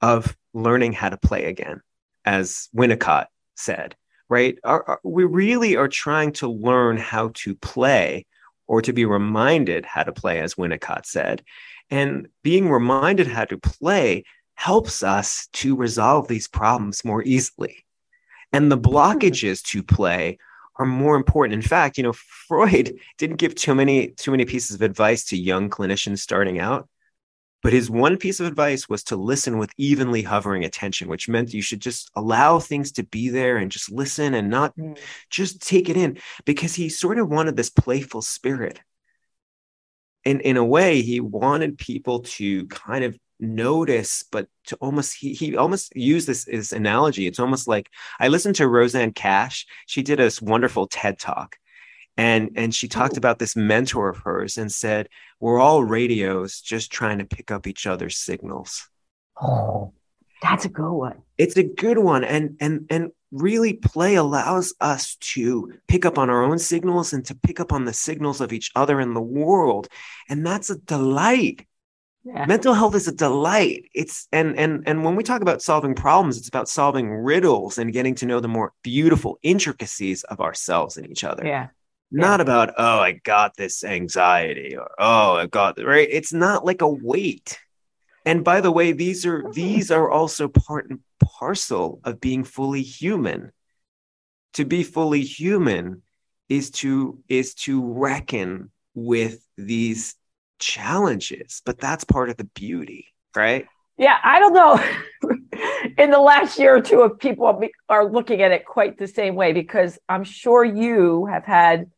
[0.00, 1.80] of learning how to play again,
[2.24, 3.94] as Winnicott said,
[4.28, 4.56] right?
[4.64, 8.26] Our- our- we really are trying to learn how to play
[8.66, 11.42] or to be reminded how to play, as Winnicott said.
[11.90, 17.84] And being reminded how to play helps us to resolve these problems more easily.
[18.52, 20.38] And the blockages to play
[20.76, 21.54] are more important.
[21.54, 25.36] In fact, you know, Freud didn't give too many too many pieces of advice to
[25.36, 26.88] young clinicians starting out.
[27.62, 31.52] But his one piece of advice was to listen with evenly hovering attention, which meant
[31.52, 34.98] you should just allow things to be there and just listen and not Mm.
[35.28, 38.80] just take it in because he sort of wanted this playful spirit.
[40.24, 45.32] In in a way, he wanted people to kind of notice, but to almost he
[45.32, 47.26] he almost used this, this analogy.
[47.26, 49.66] It's almost like I listened to Rosanne Cash.
[49.86, 51.56] She did this wonderful TED talk.
[52.16, 56.92] And and she talked about this mentor of hers and said, We're all radios just
[56.92, 58.88] trying to pick up each other's signals.
[59.40, 59.92] Oh,
[60.42, 61.22] That's a good one.
[61.38, 62.24] It's a good one.
[62.24, 67.24] And and and really play allows us to pick up on our own signals and
[67.24, 69.88] to pick up on the signals of each other in the world.
[70.28, 71.66] And that's a delight.
[72.22, 72.44] Yeah.
[72.44, 73.88] Mental health is a delight.
[73.94, 77.92] It's and and and when we talk about solving problems, it's about solving riddles and
[77.92, 81.46] getting to know the more beautiful intricacies of ourselves and each other.
[81.46, 81.68] Yeah.
[82.10, 82.42] Not yeah.
[82.42, 86.08] about, oh, I got this anxiety or oh, I got right.
[86.10, 87.58] It's not like a weight.
[88.26, 89.52] And by the way, these are oh.
[89.52, 93.52] these are also part and parcel of being fully human.
[94.54, 96.02] To be fully human
[96.50, 100.16] is to is to reckon with these
[100.60, 103.66] challenges, but that's part of the beauty, right?
[103.98, 104.82] Yeah, I don't know.
[105.98, 109.34] In the last year or two, of people are looking at it quite the same
[109.34, 111.90] way because I'm sure you have had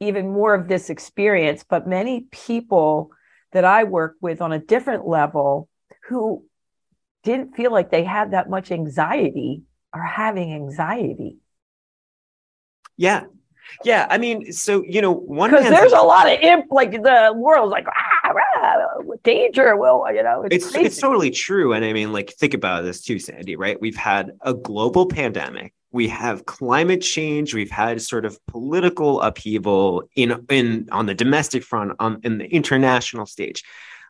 [0.00, 3.10] even more of this experience, but many people
[3.52, 5.68] that I work with on a different level
[6.08, 6.44] who
[7.22, 11.36] didn't feel like they had that much anxiety are having anxiety.
[12.96, 13.24] Yeah.
[13.84, 14.06] Yeah.
[14.10, 17.72] I mean, so, you know, one because there's a lot of imp, like the world's
[17.72, 18.76] like, ah, ah,
[19.22, 19.76] danger.
[19.76, 21.72] Well, you know, it's, it's, it's totally true.
[21.72, 23.80] And I mean, like, think about this too, Sandy, right?
[23.80, 25.74] We've had a global pandemic.
[25.90, 27.54] We have climate change.
[27.54, 32.46] We've had sort of political upheaval in in on the domestic front, on in the
[32.46, 33.62] international stage.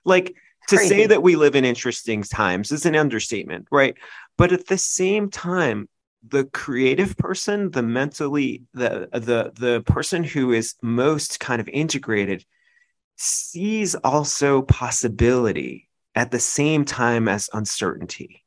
[0.04, 0.36] Like
[0.68, 0.88] to Crazy.
[0.88, 3.96] say that we live in interesting times is an understatement, right?
[4.38, 5.88] But at the same time,
[6.26, 12.44] the creative person, the mentally, the the the person who is most kind of integrated
[13.16, 18.44] sees also possibility at the same time as uncertainty,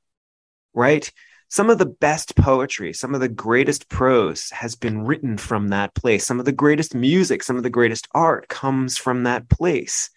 [0.74, 1.12] right?
[1.50, 5.94] Some of the best poetry, some of the greatest prose has been written from that
[5.94, 6.26] place.
[6.26, 10.10] Some of the greatest music, some of the greatest art comes from that place.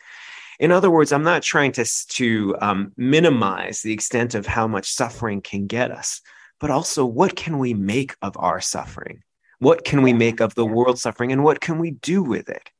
[0.59, 4.91] In other words, I'm not trying to, to um, minimize the extent of how much
[4.91, 6.21] suffering can get us,
[6.61, 9.23] but also what can we make of our suffering?
[9.59, 12.71] What can we make of the world suffering and what can we do with it?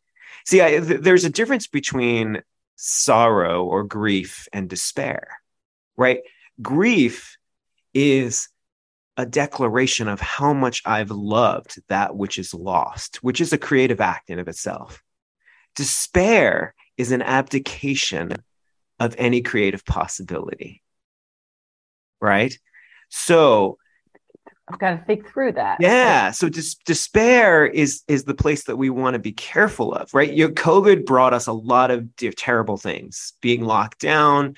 [0.45, 2.43] See, I, th- there's a difference between
[2.77, 5.41] sorrow or grief and despair,
[5.97, 6.21] right?
[6.63, 7.37] Grief
[7.93, 8.49] is
[9.17, 14.01] a declaration of how much I've loved that which is lost, which is a creative
[14.01, 15.03] act in of itself.
[15.75, 18.33] Despair is an abdication
[19.01, 20.83] of any creative possibility.
[22.21, 22.57] Right?
[23.09, 23.79] So
[24.71, 25.79] I've got to think through that.
[25.81, 26.31] Yeah.
[26.31, 30.33] So dis- despair is is the place that we want to be careful of, right?
[30.33, 34.57] Your COVID brought us a lot of terrible things, being locked down,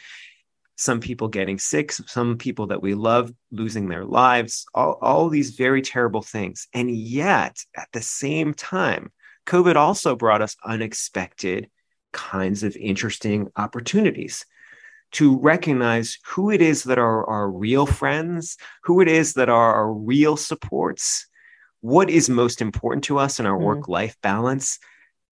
[0.76, 5.50] some people getting sick, some people that we love losing their lives, all, all these
[5.50, 6.66] very terrible things.
[6.72, 9.12] And yet, at the same time,
[9.46, 11.68] COVID also brought us unexpected
[12.12, 14.44] kinds of interesting opportunities
[15.12, 19.75] to recognize who it is that are our real friends, who it is that are
[19.75, 21.27] our real supports,
[21.81, 23.62] what is most important to us in our mm.
[23.62, 24.79] work life balance,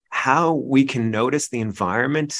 [0.09, 2.35] how we can notice the environment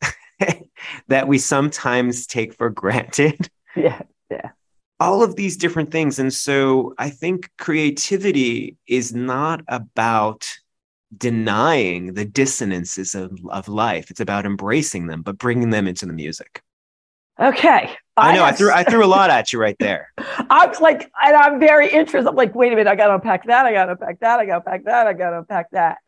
[1.08, 3.48] that we sometimes take for granted.
[3.76, 4.50] Yeah, yeah.
[4.98, 6.18] All of these different things.
[6.18, 10.48] And so I think creativity is not about
[11.16, 14.10] denying the dissonances of, of life.
[14.10, 16.62] It's about embracing them, but bringing them into the music.
[17.40, 17.96] Okay.
[18.16, 18.44] I, I know.
[18.44, 20.12] I threw I threw a lot at you right there.
[20.18, 22.28] I'm like, and I'm very interested.
[22.28, 24.58] I'm like, wait a minute, I gotta unpack that, I gotta unpack that, I gotta
[24.58, 25.98] unpack that, I gotta unpack that.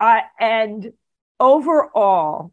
[0.00, 0.92] I and
[1.38, 2.52] overall,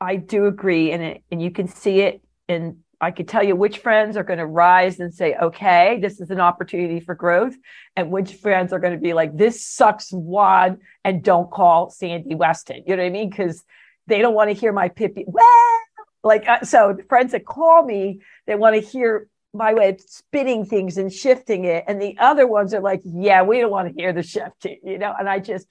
[0.00, 3.56] I do agree, and it and you can see it in I could tell you
[3.56, 7.56] which friends are going to rise and say, okay, this is an opportunity for growth,
[7.96, 12.34] and which friends are going to be like, this sucks wad and don't call Sandy
[12.34, 12.82] Weston.
[12.86, 13.30] You know what I mean?
[13.30, 13.64] Because
[14.06, 15.24] they don't want to hear my pippy.
[15.26, 15.78] Well,
[16.22, 20.00] like, uh, so the friends that call me, they want to hear my way of
[20.00, 21.84] spinning things and shifting it.
[21.88, 24.98] And the other ones are like, yeah, we don't want to hear the shifting, you
[24.98, 25.14] know?
[25.18, 25.66] And I just,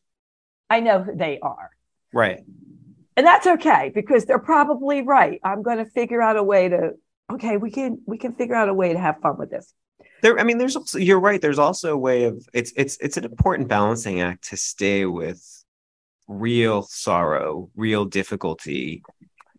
[0.69, 1.69] I know who they are.
[2.11, 2.43] Right.
[3.15, 5.39] And that's okay because they're probably right.
[5.43, 6.93] I'm going to figure out a way to
[7.31, 9.73] okay, we can we can figure out a way to have fun with this.
[10.21, 11.41] There, I mean, there's also you're right.
[11.41, 15.43] There's also a way of it's it's it's an important balancing act to stay with
[16.27, 19.03] real sorrow, real difficulty,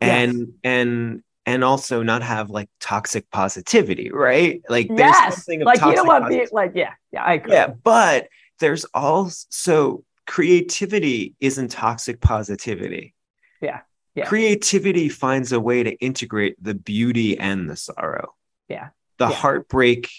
[0.00, 0.48] and yes.
[0.64, 4.62] and and also not have like toxic positivity, right?
[4.68, 5.36] Like there's yes.
[5.36, 7.52] something of like you don't want to be like yeah, yeah, I agree.
[7.52, 8.28] Yeah, but
[8.58, 13.14] there's also creativity isn't toxic positivity.
[13.60, 13.80] Yeah
[14.14, 14.26] yeah.
[14.26, 18.34] creativity finds a way to integrate the beauty and the sorrow
[18.68, 19.34] yeah the yeah.
[19.34, 20.10] heartbreak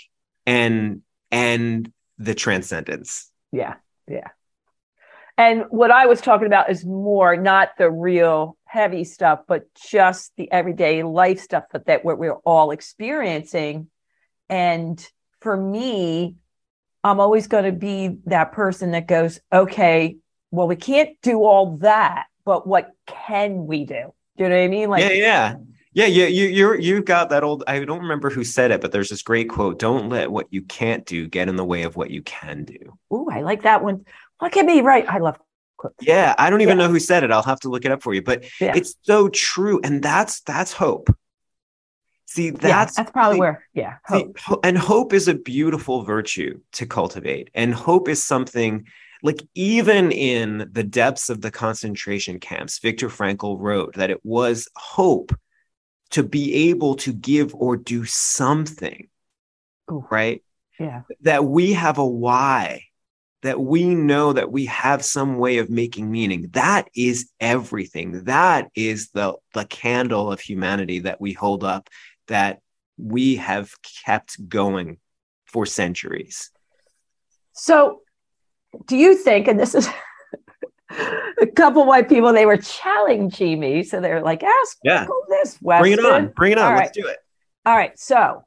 [0.46, 1.02] and
[1.32, 3.76] and the transcendence yeah
[4.08, 4.30] yeah
[5.38, 10.32] And what I was talking about is more not the real heavy stuff, but just
[10.38, 13.88] the everyday life stuff that, that what we're all experiencing.
[14.50, 15.04] And
[15.40, 16.36] for me,
[17.04, 20.18] I'm always going to be that person that goes, okay,
[20.52, 24.14] well, we can't do all that, but what can we do?
[24.38, 24.90] Do you know what I mean?
[24.90, 25.56] Like, yeah, yeah.
[25.94, 27.66] Yeah, you you you you've got that old.
[27.68, 30.62] I don't remember who said it, but there's this great quote: "Don't let what you
[30.62, 33.84] can't do get in the way of what you can do." Ooh, I like that
[33.84, 34.06] one.
[34.42, 35.06] Look at me, right?
[35.06, 35.38] I love
[35.76, 35.96] quotes.
[36.02, 36.86] Yeah, I don't even yeah.
[36.86, 37.32] know who said it.
[37.32, 38.72] I'll have to look it up for you, but yeah.
[38.74, 41.14] it's so true, and that's that's hope.
[42.26, 44.40] See, that's yeah, that's probably where, yeah, hope.
[44.40, 48.88] See, and hope is a beautiful virtue to cultivate, and hope is something
[49.24, 54.68] like even in the depths of the concentration camps, Viktor Frankl wrote that it was
[54.76, 55.32] hope
[56.12, 59.08] to be able to give or do something,
[59.92, 60.06] Ooh.
[60.10, 60.44] right?
[60.80, 61.04] Yeah.
[61.22, 62.86] That we have a why,
[63.44, 66.50] that we know that we have some way of making meaning.
[66.52, 68.24] That is everything.
[68.26, 71.90] That is the, the candle of humanity that we hold up,
[72.28, 72.60] that
[72.98, 73.74] we have
[74.06, 74.98] kept going
[75.46, 76.50] for centuries.
[77.54, 78.02] So,
[78.88, 79.88] do you think, and this is
[81.42, 83.84] a couple white people, they were challenging me.
[83.84, 85.08] So they're like, ask yeah.
[85.30, 85.82] this, Weston.
[85.82, 86.28] Bring it on.
[86.36, 86.72] Bring it on.
[86.72, 87.04] All Let's right.
[87.04, 87.18] do it.
[87.66, 87.98] All right.
[87.98, 88.44] So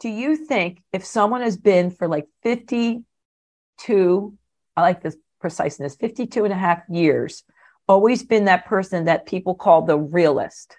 [0.00, 4.38] do you think if someone has been for like 52,
[4.76, 7.44] I like this preciseness, 52 and a half years,
[7.88, 10.76] always been that person that people call the realist?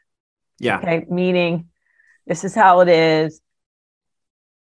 [0.60, 0.80] Yeah.
[0.80, 1.06] Okay.
[1.10, 1.70] Meaning
[2.28, 3.42] this is how it is.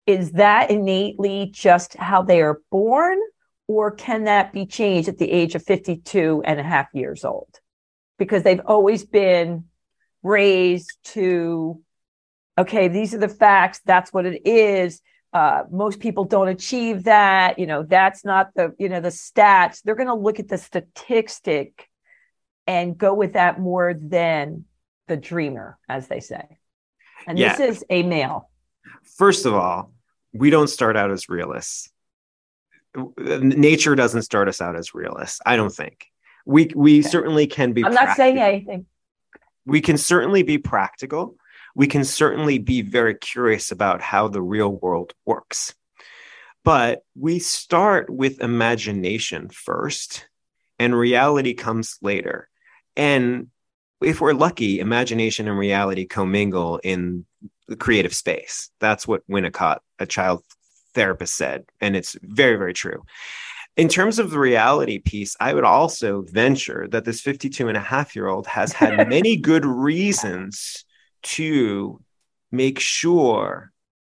[0.05, 3.19] Is that innately just how they are born?
[3.67, 7.59] Or can that be changed at the age of 52 and a half years old?
[8.17, 9.65] Because they've always been
[10.21, 11.81] raised to,
[12.57, 15.01] okay, these are the facts, that's what it is.
[15.33, 17.57] Uh, most people don't achieve that.
[17.57, 19.81] You know, that's not the, you know, the stats.
[19.81, 21.89] They're going to look at the statistic
[22.67, 24.65] and go with that more than
[25.07, 26.59] the dreamer, as they say.
[27.25, 27.55] And yeah.
[27.55, 28.49] this is a male.
[29.17, 29.91] First of all,
[30.33, 31.92] we don't start out as realists
[33.17, 35.39] nature doesn't start us out as realists.
[35.45, 36.07] I don't think
[36.45, 37.09] we we okay.
[37.09, 37.83] certainly can be.
[37.83, 38.85] I'm not saying anything.
[39.65, 41.35] We can certainly be practical.
[41.75, 45.73] We can certainly be very curious about how the real world works.
[46.63, 50.27] But we start with imagination first,
[50.79, 52.49] and reality comes later.
[52.95, 53.47] And
[54.01, 57.25] if we're lucky, imagination and reality commingle in
[57.67, 58.69] the creative space.
[58.79, 60.43] That's what Winnicott, a child
[60.93, 61.65] therapist said.
[61.81, 63.03] And it's very, very true.
[63.75, 67.81] In terms of the reality piece, I would also venture that this 52 and a
[67.81, 70.85] half year old has had many good reasons
[71.23, 71.99] to
[72.51, 73.71] make sure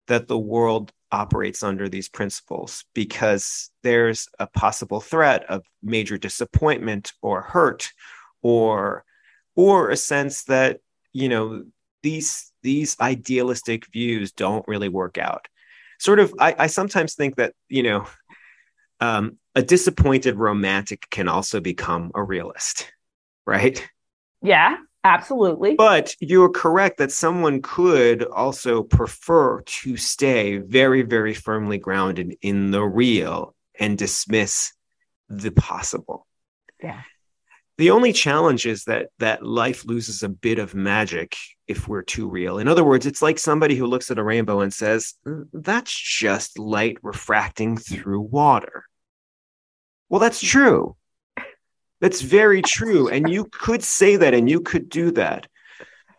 [0.07, 7.13] that the world operates under these principles because there's a possible threat of major disappointment
[7.23, 7.91] or hurt
[8.43, 9.05] or
[9.57, 10.81] or a sense that
[11.13, 11.65] you know
[12.03, 15.49] these these idealistic views don't really work out
[15.99, 18.07] sort of I, I sometimes think that you know
[19.01, 22.93] um, a disappointed romantic can also become a realist
[23.47, 23.89] right?
[24.43, 25.75] Yeah absolutely.
[25.75, 32.71] But you're correct that someone could also prefer to stay very very firmly grounded in
[32.71, 34.73] the real and dismiss
[35.29, 36.27] the possible.
[36.83, 37.03] Yeah
[37.79, 41.37] the only challenge is that that life loses a bit of magic
[41.69, 42.59] if we're too real.
[42.59, 45.97] In other words, it's like somebody who looks at a rainbow and says, mm, "That's
[45.97, 48.85] just light refracting through water."
[50.09, 50.97] Well, that's true.
[52.01, 53.09] That's very true.
[53.09, 55.47] And you could say that and you could do that.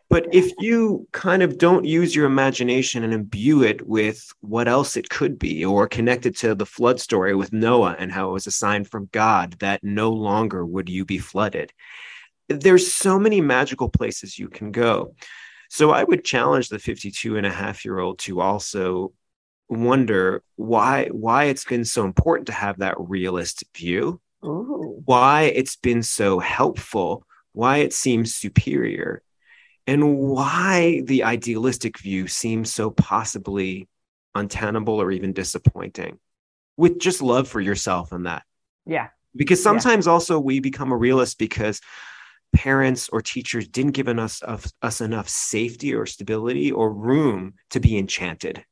[0.10, 4.98] But if you kind of don't use your imagination and imbue it with what else
[4.98, 8.34] it could be, or connect it to the flood story with Noah and how it
[8.34, 11.72] was a sign from God that no longer would you be flooded,
[12.48, 15.13] there's so many magical places you can go.
[15.69, 19.13] So I would challenge the 52 and a half year old to also
[19.67, 25.04] wonder why why it's been so important to have that realist view, Ooh.
[25.06, 29.21] why it's been so helpful, why it seems superior
[29.90, 33.90] and why the idealistic view seems so possibly
[34.35, 36.19] untenable or even disappointing
[36.77, 38.44] with just love for yourself and that.
[38.85, 39.08] Yeah.
[39.35, 40.12] Because sometimes yeah.
[40.12, 41.81] also we become a realist because
[42.56, 47.98] parents or teachers didn't give us, us enough safety or stability or room to be
[47.98, 48.63] enchanted.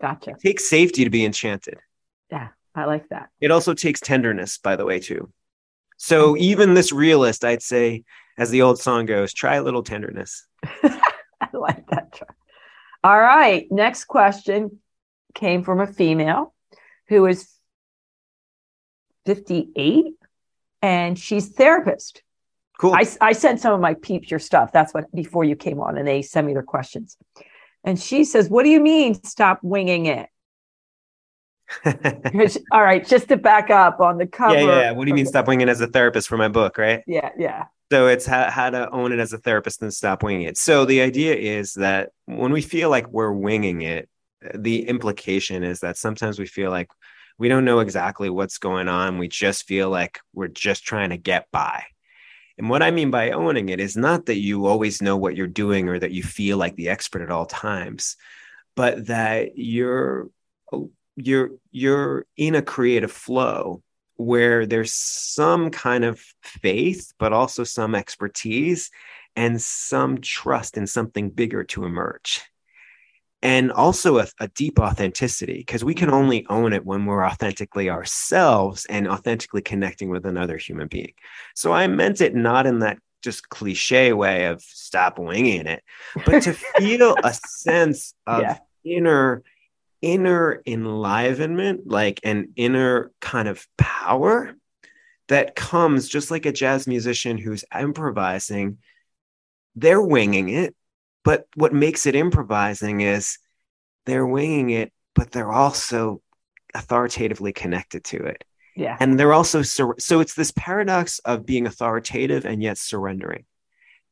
[0.00, 0.30] Gotcha.
[0.30, 1.80] It takes safety to be enchanted.
[2.30, 3.28] Yeah, I like that.
[3.42, 5.30] It also takes tenderness, by the way, too.
[5.96, 8.04] So even this realist, I'd say,
[8.36, 10.46] as the old song goes, try a little tenderness.
[10.82, 12.20] I like that.
[13.02, 13.66] All right.
[13.70, 14.80] Next question
[15.34, 16.54] came from a female
[17.08, 17.48] who is
[19.26, 20.14] 58.
[20.82, 22.22] and she's therapist.
[22.78, 22.94] Cool.
[22.94, 24.72] I, I sent some of my peeps your stuff.
[24.72, 27.16] That's what before you came on, and they sent me their questions.
[27.84, 30.28] And she says, "What do you mean stop winging it?"
[32.72, 34.54] All right, just to back up on the cover.
[34.54, 34.90] yeah, yeah, yeah.
[34.92, 37.02] What do you mean stop winging it as a therapist for my book, right?
[37.06, 40.46] Yeah, yeah, So it's how, how to own it as a therapist and stop winging
[40.46, 40.56] it.
[40.56, 44.08] So the idea is that when we feel like we're winging it,
[44.54, 46.90] the implication is that sometimes we feel like
[47.38, 49.18] we don't know exactly what's going on.
[49.18, 51.84] We just feel like we're just trying to get by.
[52.56, 55.46] And what I mean by owning it is not that you always know what you're
[55.48, 58.16] doing or that you feel like the expert at all times,
[58.76, 60.28] but that you're
[61.16, 63.82] you're you're in a creative flow
[64.16, 68.90] where there's some kind of faith but also some expertise
[69.36, 72.42] and some trust in something bigger to emerge
[73.42, 77.90] and also a, a deep authenticity because we can only own it when we're authentically
[77.90, 81.12] ourselves and authentically connecting with another human being
[81.54, 85.82] so i meant it not in that just cliche way of stop winging it
[86.26, 88.58] but to feel a sense of Yeah.
[88.84, 89.42] inner
[90.04, 94.54] inner enlivenment like an inner kind of power
[95.28, 98.76] that comes just like a jazz musician who's improvising
[99.76, 100.74] they're winging it
[101.24, 103.38] but what makes it improvising is
[104.04, 106.20] they're winging it but they're also
[106.74, 108.44] authoritatively connected to it.
[108.76, 108.96] Yeah.
[108.98, 113.44] and they're also sur- so it's this paradox of being authoritative and yet surrendering.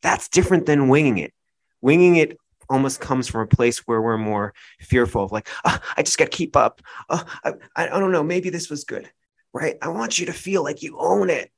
[0.03, 1.33] That's different than winging it.
[1.81, 2.39] Winging it
[2.69, 6.31] almost comes from a place where we're more fearful of like "Ah, i just got
[6.31, 6.81] to keep up.
[7.09, 9.11] Oh, I, I don't know maybe this was good
[9.53, 9.77] right?
[9.83, 11.51] I want you to feel like you own it.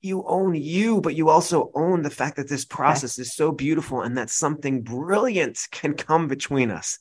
[0.00, 4.02] You own you but you also own the fact that this process is so beautiful
[4.02, 6.98] and that something brilliant can come between us.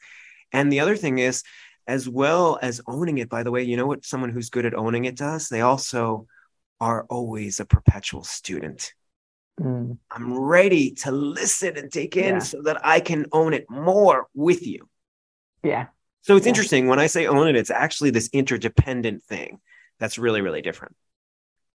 [0.52, 1.44] And the other thing is
[1.88, 4.76] as well as owning it by the way you know what someone who's good at
[4.76, 5.50] owning it does?
[5.50, 6.28] They also
[6.80, 8.94] are always a perpetual student
[9.62, 9.98] Mm.
[10.10, 12.40] i'm ready to listen and take in Yeah.
[12.40, 14.90] so that i can own it more with you
[15.64, 15.88] Yeah.
[16.22, 16.50] so it's Yeah.
[16.50, 19.60] interesting when i say own it it's actually this interdependent thing
[20.00, 20.96] that's really really different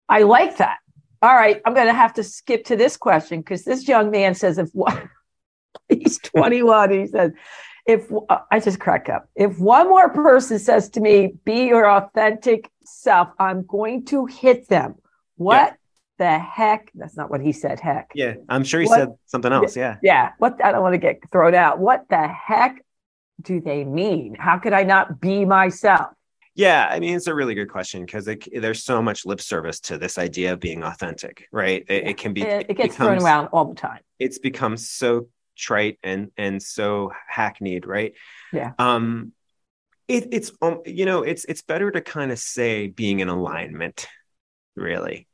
[0.08, 0.78] I like that.
[1.22, 4.34] All right, I'm going to have to skip to this question because this young man
[4.34, 5.08] says if one,
[5.88, 7.32] he's 21, he says,
[7.86, 11.88] if uh, I just crack up, if one more person says to me, "Be your
[11.90, 14.96] authentic self," I'm going to hit them.
[15.36, 15.76] What
[16.18, 16.90] the heck?
[16.94, 17.80] That's not what he said.
[17.80, 18.10] Heck.
[18.14, 20.30] yeah i'm sure he What- said something else yeah Yeah.
[20.38, 20.64] What?
[20.64, 21.78] I don't want to get thrown out.
[21.78, 22.84] What the heck
[23.42, 24.36] do they mean?
[24.38, 26.08] How could I not be myself?
[26.54, 29.98] Yeah, I mean it's a really good question because there's so much lip service to
[29.98, 31.84] this idea of being authentic, right?
[31.88, 34.00] It, it can be It, it gets thrown around all the time.
[34.20, 38.12] It's become so trite and and so hackneyed, right?
[38.52, 38.72] Yeah.
[38.78, 39.32] Um,
[40.06, 44.06] it, it's um, you know it's it's better to kind of say being in alignment,
[44.76, 45.26] really.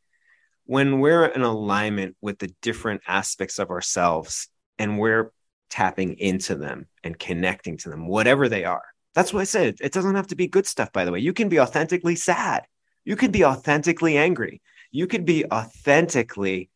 [0.71, 4.47] When we're in alignment with the different aspects of ourselves
[4.79, 5.33] and we're
[5.69, 8.85] tapping into them and connecting to them, whatever they are.
[9.13, 9.79] That's what I said.
[9.81, 11.19] It doesn't have to be good stuff, by the way.
[11.19, 12.69] You can be authentically sad.
[13.05, 14.63] You could be authentically angry.
[14.93, 16.71] You could be authentically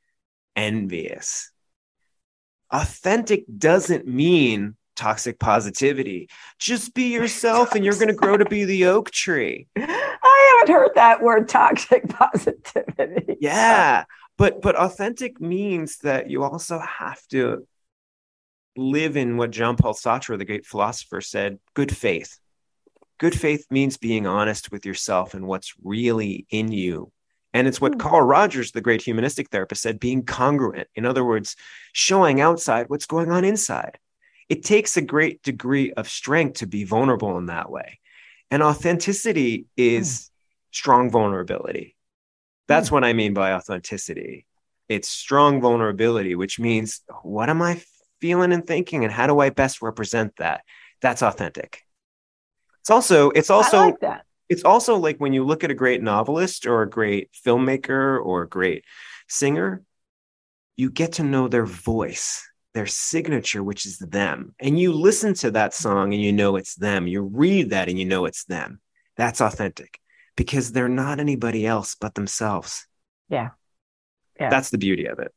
[0.57, 1.53] envious.
[2.73, 6.29] Authentic doesn't mean toxic positivity.
[6.59, 9.67] Just be yourself and you're going to grow to be the oak tree.
[9.77, 13.37] I haven't heard that word toxic positivity.
[13.41, 14.05] Yeah.
[14.37, 17.67] But but authentic means that you also have to
[18.77, 22.39] live in what Jean Paul Sartre, the great philosopher, said good faith.
[23.19, 27.13] Good faith means being honest with yourself and what's really in you.
[27.53, 28.01] And it's what Hmm.
[28.01, 30.89] Carl Rogers, the great humanistic therapist, said being congruent.
[30.97, 31.55] In other words,
[31.93, 33.99] showing outside what's going on inside.
[34.49, 37.99] It takes a great degree of strength to be vulnerable in that way.
[38.51, 40.33] And authenticity is hmm.
[40.71, 41.97] strong vulnerability.
[42.69, 42.95] That's hmm.
[42.95, 44.47] what I mean by authenticity.
[44.89, 47.83] It's strong vulnerability, which means what am I
[48.21, 50.63] feeling and thinking, and how do I best represent that?
[51.01, 51.83] That's authentic.
[52.81, 54.25] It's also it's also like that.
[54.49, 58.43] it's also like when you look at a great novelist or a great filmmaker or
[58.43, 58.85] a great
[59.27, 59.83] singer,
[60.77, 64.55] you get to know their voice, their signature, which is them.
[64.61, 67.07] And you listen to that song and you know it's them.
[67.07, 68.81] You read that and you know it's them.
[69.17, 69.99] That's authentic
[70.37, 72.87] because they're not anybody else but themselves.
[73.29, 73.51] Yeah.
[74.39, 74.51] Yeah.
[74.51, 75.33] That's the beauty of it.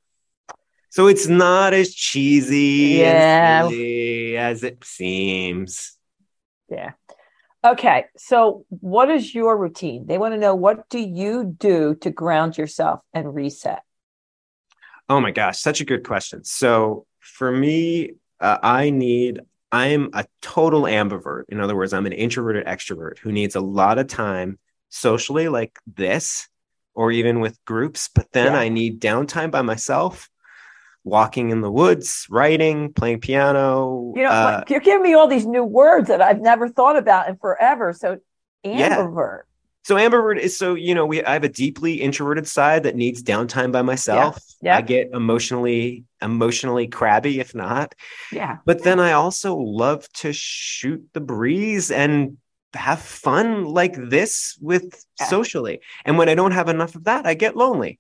[0.90, 3.68] So it's not as cheesy Yeah.
[4.40, 5.96] as it seems.
[6.70, 6.92] Yeah.
[7.64, 8.06] Okay.
[8.18, 10.06] So, what is your routine?
[10.08, 13.82] They want to know what do you do to ground yourself and reset?
[15.10, 16.44] Oh my gosh, such a good question.
[16.44, 21.44] So for me, uh, I need, I'm a total ambivert.
[21.50, 24.60] In other words, I'm an introverted extrovert who needs a lot of time
[24.90, 26.48] socially, like this,
[26.94, 28.60] or even with groups, but then Yeah.
[28.60, 30.30] I need downtime by myself,
[31.04, 34.14] walking in the woods, writing, playing piano.
[34.16, 37.30] You know, uh, you're giving me all these new words that I've never thought about
[37.30, 37.94] in forever.
[37.94, 38.18] So
[38.66, 39.44] ambivert.
[39.88, 43.24] So ambivert is so you know we I have a deeply introverted side that needs
[43.24, 44.38] downtime by myself.
[44.62, 44.76] Yeah.
[44.76, 47.96] I get emotionally emotionally crabby if not.
[48.30, 48.58] Yeah.
[48.66, 52.36] But then I also love to shoot the breeze and
[52.74, 55.28] have fun like this with Yeah.
[55.28, 55.80] socially.
[56.04, 57.98] And when I don't have enough of that, I get lonely.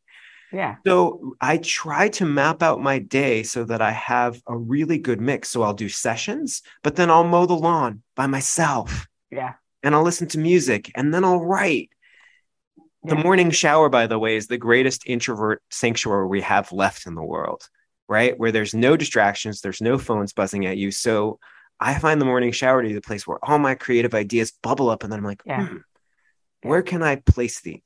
[0.51, 0.75] Yeah.
[0.85, 5.21] So I try to map out my day so that I have a really good
[5.21, 5.47] mix.
[5.49, 9.53] So I'll do sessions, but then I'll mow the lawn by myself Yeah.
[9.84, 11.89] And I'll listen to music and then I'll write.
[13.03, 17.15] The morning shower, by the way, is the greatest introvert sanctuary we have left in
[17.15, 17.69] the world,
[18.09, 18.38] right?
[18.38, 20.91] Where there's no distractions, there's no phones buzzing at you.
[20.91, 21.39] So
[21.80, 24.89] I find the morning shower to be the place where all my creative ideas bubble
[24.89, 25.03] up.
[25.03, 25.67] And then I'm like, Yeah.
[25.67, 25.78] "Hmm,
[26.63, 27.82] where can I place these?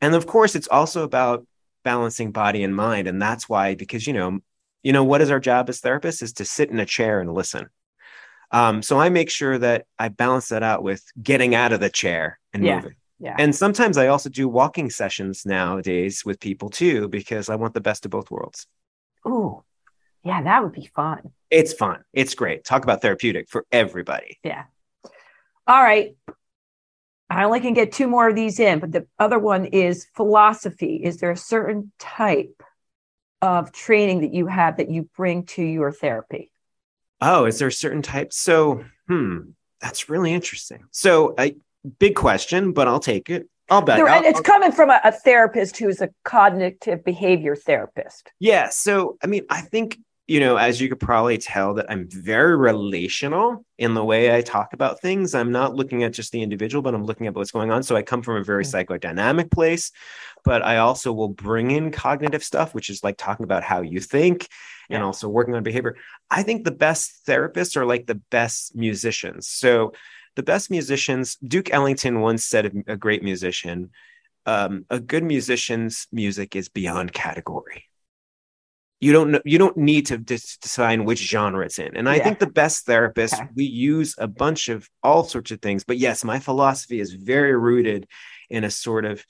[0.00, 1.46] And of course, it's also about
[1.84, 3.06] balancing body and mind.
[3.06, 4.40] And that's why, because, you know,
[4.82, 7.32] you know, what is our job as therapists is to sit in a chair and
[7.32, 7.68] listen.
[8.50, 11.90] Um, so I make sure that I balance that out with getting out of the
[11.90, 12.76] chair and Yeah.
[12.76, 12.94] moving.
[13.18, 13.34] Yeah.
[13.38, 17.80] And sometimes I also do walking sessions nowadays with people too, because I want the
[17.80, 18.66] best of both worlds.
[19.26, 19.62] Ooh.
[20.22, 21.32] Yeah, that would be fun.
[21.50, 22.02] It's fun.
[22.12, 22.64] It's great.
[22.64, 24.38] Talk about therapeutic for everybody.
[24.42, 24.64] Yeah.
[25.66, 26.16] All right.
[27.30, 31.00] I only can get two more of these in, but the other one is philosophy.
[31.02, 32.62] Is there a certain type
[33.42, 36.50] of training that you have that you bring to your therapy?
[37.20, 38.32] Oh, is there a certain type?
[38.32, 39.38] So, hmm,
[39.80, 40.84] that's really interesting.
[40.90, 41.56] So, a
[41.98, 43.48] big question, but I'll take it.
[43.70, 43.96] I'll bet.
[43.96, 48.30] There- I'll- and it's coming from a, a therapist who's a cognitive behavior therapist.
[48.38, 48.68] Yeah.
[48.68, 49.98] So, I mean, I think,
[50.28, 54.40] you know, as you could probably tell, that I'm very relational in the way I
[54.42, 55.34] talk about things.
[55.34, 57.82] I'm not looking at just the individual, but I'm looking at what's going on.
[57.82, 58.86] So, I come from a very Mm.
[58.86, 59.90] psychodynamic place,
[60.44, 64.00] but I also will bring in cognitive stuff, which is like talking about how you
[64.00, 64.48] think
[64.90, 65.04] and Yeah.
[65.04, 65.96] also working on behavior.
[66.30, 69.48] I think the best therapists are like the best musicians.
[69.48, 69.92] So,
[70.36, 73.90] the best musicians, Duke Ellington once said, a great musician,
[74.44, 77.84] um, a good musician's music is beyond category
[78.98, 82.18] you don't know you don't need to dis- decide which genre it's in and i
[82.18, 83.48] think the best therapists Okay.
[83.54, 87.54] we use a bunch of all sorts of things but yes my philosophy is very
[87.54, 88.06] rooted
[88.48, 89.22] in a sort of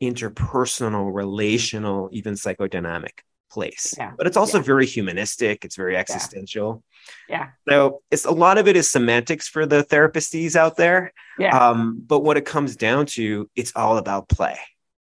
[0.00, 3.20] interpersonal relational even psychodynamic
[3.50, 4.12] place Yeah.
[4.16, 4.64] but it's also Yeah.
[4.64, 6.82] very humanistic it's very existential
[7.28, 7.48] Yeah.
[7.68, 11.56] so it's a lot of it is semantics for the therapisties out there Yeah.
[11.56, 14.58] um, but what it comes down to it's all about play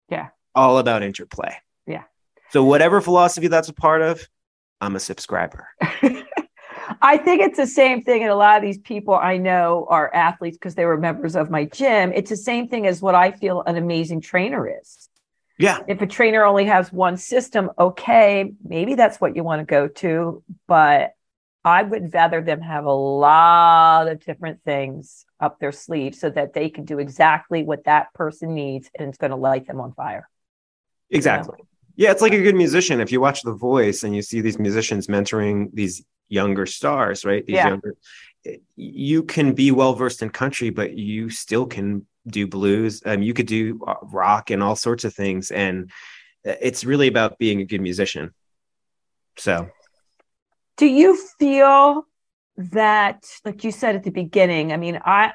[0.10, 0.28] Yeah.
[0.54, 1.56] all about interplay
[1.88, 2.04] Yeah.
[2.52, 4.28] so whatever philosophy that's a part of
[4.82, 5.68] i'm a subscriber
[7.02, 8.22] I think it's the same thing.
[8.22, 11.50] And a lot of these people I know are athletes because they were members of
[11.50, 12.12] my gym.
[12.14, 15.10] It's the same thing as what I feel an amazing trainer is.
[15.58, 19.66] Yeah If a trainer only has one system, okay, maybe that's what you want to
[19.66, 20.44] go to.
[20.68, 21.14] But
[21.64, 26.54] I would rather them have a lot of different things up their sleeve so that
[26.54, 29.94] they can do exactly what that person needs and it's going to light them on
[29.94, 30.30] fire.
[31.10, 31.60] exactly
[31.96, 34.60] yeah it's like a good musician if you watch the voice and you see these
[34.60, 37.68] musicians mentoring these younger stars right these Yeah.
[37.70, 37.96] younger
[38.76, 43.34] you can be well versed in country but you still can do blues um, you
[43.34, 45.92] could do uh, rock and all sorts of things and
[46.44, 48.34] it's really about being a good musician
[49.38, 49.70] so
[50.78, 52.06] Do you feel
[52.58, 55.34] that, like you said at the beginning, I mean, I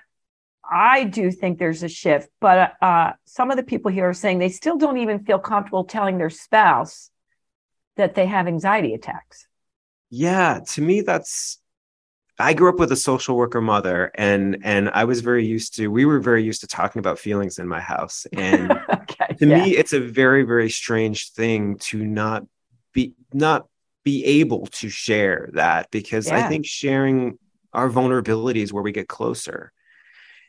[0.72, 4.38] I do think there's a shift, but uh, some of the people here are saying
[4.38, 7.10] they still don't even feel comfortable telling their spouse
[7.96, 9.48] that they have anxiety attacks.
[10.10, 11.59] Yeah, to me that's
[12.40, 15.88] I grew up with a social worker mother and and I was very used to
[15.88, 19.34] we were very used to talking about feelings in my house and okay.
[19.38, 19.64] to yeah.
[19.64, 22.44] me it's a very very strange thing to not
[22.92, 23.66] be not
[24.04, 27.38] be able to share that because I think sharing
[27.72, 29.72] our vulnerabilities where we get closer.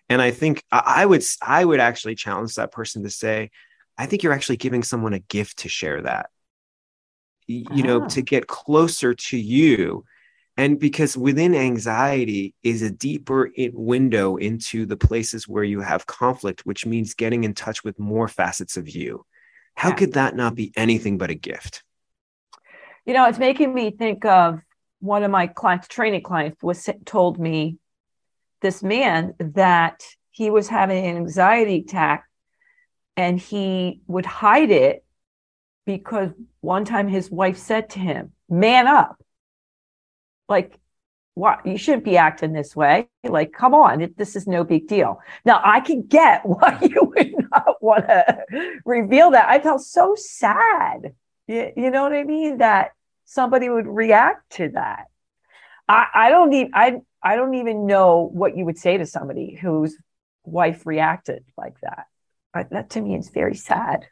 [0.10, 3.52] And I think I, I would I would actually challenge that person to say,
[3.98, 6.30] I think you're actually giving someone a gift to share that.
[7.48, 8.08] You know, Ah.
[8.08, 10.06] to get closer to you.
[10.62, 16.06] And because within anxiety is a deeper in window into the places where you have
[16.06, 19.26] conflict, which means getting in touch with more facets of you.
[19.74, 19.96] How Yeah.
[19.96, 21.84] could that not be anything but a gift?
[23.08, 24.62] You know, it's making me think of
[25.00, 27.80] one of my clients, training clients, was told me
[28.62, 32.26] this man that he was having an anxiety attack
[33.18, 35.04] and he would hide it
[35.88, 39.21] because one time his wife said to him, Man up.
[40.52, 40.78] Like,
[41.34, 41.66] what?
[41.66, 43.08] You shouldn't be acting this way.
[43.24, 45.22] Like, come on, it, this is no big deal.
[45.46, 48.44] Now, I can get why you would not want to
[48.86, 49.50] reveal that.
[49.50, 51.16] I felt so sad.
[51.48, 52.58] You, you know what I mean?
[52.58, 52.92] That
[53.24, 55.06] somebody would react to that.
[55.88, 59.56] I, I don't even I I don't even know what you would say to somebody
[59.56, 59.96] whose
[60.44, 62.08] wife reacted like that.
[62.54, 64.06] I, that to me is very sad.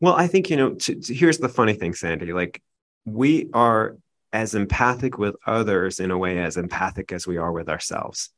[0.00, 0.76] Well, I think you know.
[1.04, 2.32] Here's the funny thing, Sandy.
[2.32, 2.62] Like
[3.04, 3.96] we are
[4.32, 8.30] as empathic with others in a way as empathic as we are with ourselves.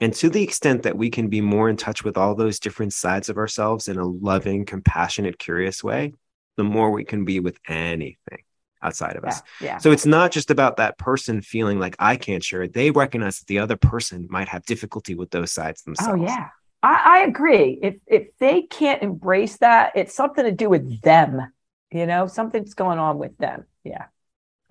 [0.00, 2.92] And to the extent that we can be more in touch with all those different
[2.92, 6.14] sides of ourselves in a loving, compassionate, curious way,
[6.56, 8.44] the more we can be with anything
[8.80, 9.42] outside of us.
[9.60, 9.78] Yeah, yeah.
[9.78, 12.72] So it's not just about that person feeling like I can't share it.
[12.72, 16.22] They recognize that the other person might have difficulty with those sides oh, themselves.
[16.22, 16.48] Oh yeah.
[16.80, 17.78] I, I agree.
[17.82, 21.52] If if they can't embrace that, it's something to do with them.
[21.90, 23.64] You know, something's going on with them.
[23.82, 24.04] Yeah.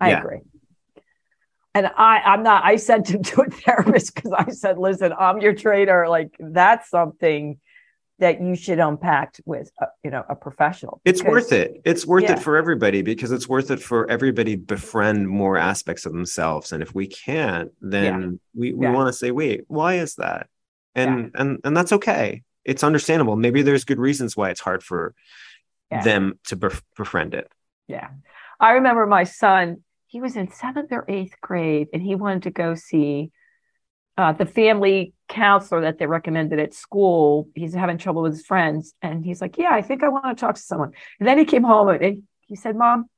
[0.00, 0.20] I Yeah.
[0.20, 0.40] agree.
[1.78, 5.38] And I, I'm not, I sent him to a therapist because I said, listen, I'm
[5.40, 6.08] your trader.
[6.08, 7.60] Like that's something
[8.18, 11.00] that you should unpack with, a, you know, a professional.
[11.04, 11.80] It's worth it.
[11.84, 12.32] It's worth Yeah.
[12.32, 16.72] it for everybody because it's worth it for everybody befriend more aspects of themselves.
[16.72, 18.92] And if we can't, then we, we Yeah.
[18.92, 20.48] want to say, wait, why is that?
[20.96, 22.42] And and and that's okay.
[22.64, 23.36] It's understandable.
[23.36, 25.14] Maybe there's good reasons why it's hard for
[25.92, 26.02] Yeah.
[26.02, 27.46] them to bef- befriend it.
[27.86, 28.08] Yeah.
[28.58, 32.50] I remember my son, he was in seventh or eighth grade and he wanted to
[32.50, 33.30] go see
[34.16, 37.48] uh, the family counselor that they recommended at school.
[37.54, 38.94] He's having trouble with his friends.
[39.02, 40.92] And he's like, Yeah, I think I want to talk to someone.
[41.20, 43.08] And then he came home and he said, Mom,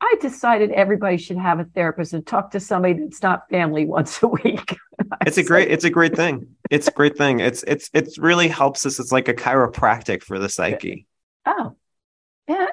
[0.00, 4.22] I decided everybody should have a therapist and talk to somebody that's not family once
[4.22, 4.76] a week.
[5.26, 6.46] It's a great it's a great thing.
[6.70, 7.40] It's a great thing.
[7.40, 9.00] It's it's it's really helps us.
[9.00, 11.06] It's like a chiropractic for the psyche.
[11.46, 11.74] Oh,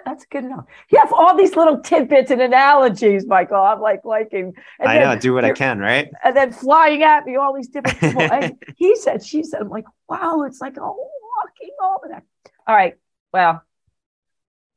[0.07, 0.65] that's good enough.
[0.89, 3.57] You have all these little tidbits and analogies, Michael.
[3.57, 4.53] I'm like liking.
[4.79, 6.09] And I then know, do what I can, right?
[6.23, 8.21] and then flying at me all these different people.
[8.21, 12.23] and he said, she said, I'm like, wow, it's like a walking almanac.
[12.65, 12.95] All right.
[13.33, 13.61] Well,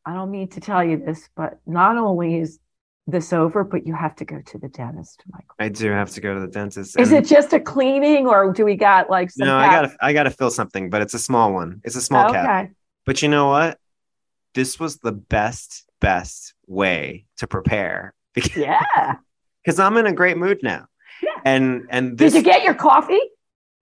[0.04, 2.58] I don't mean to tell you this, but not only is
[3.06, 5.54] this over, but you have to go to the dentist, Michael.
[5.60, 6.98] I do have to go to the dentist.
[6.98, 10.12] Is it just a cleaning or do we got like some No, I gotta I
[10.12, 11.80] gotta fill something, but it's a small one.
[11.84, 12.64] It's a small cap.
[12.64, 12.72] okay.
[13.06, 13.78] But you know what?
[14.54, 18.80] This was the best, best way to prepare because Yeah.
[19.62, 20.86] Because I'm in a great mood now.
[21.22, 21.28] Yeah.
[21.44, 23.20] And and Did you get your coffee?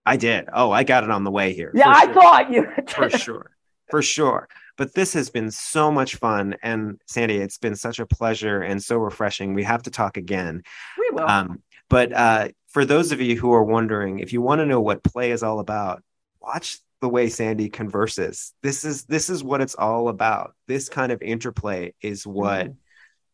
[0.05, 0.49] I did.
[0.51, 1.71] Oh, I got it on the way here.
[1.73, 2.13] Yeah, I sure.
[2.13, 3.51] thought you for sure.
[3.89, 4.49] For sure.
[4.77, 6.57] But this has been so much fun.
[6.61, 9.53] And Sandy, it's been such a pleasure and so refreshing.
[9.53, 10.63] We have to talk again.
[10.97, 11.27] we will.
[11.29, 14.81] Um, but uh, for those of you who are wondering, if you want to know
[14.81, 16.03] what play is all about,
[16.41, 18.53] watch the way Sandy converses.
[18.61, 20.53] This is this is what it's all about.
[20.67, 22.75] This kind of interplay is what Mhm.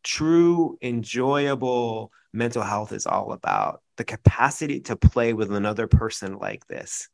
[0.03, 3.81] true, enjoyable mental health is all about.
[3.97, 7.09] The capacity to play with another person like this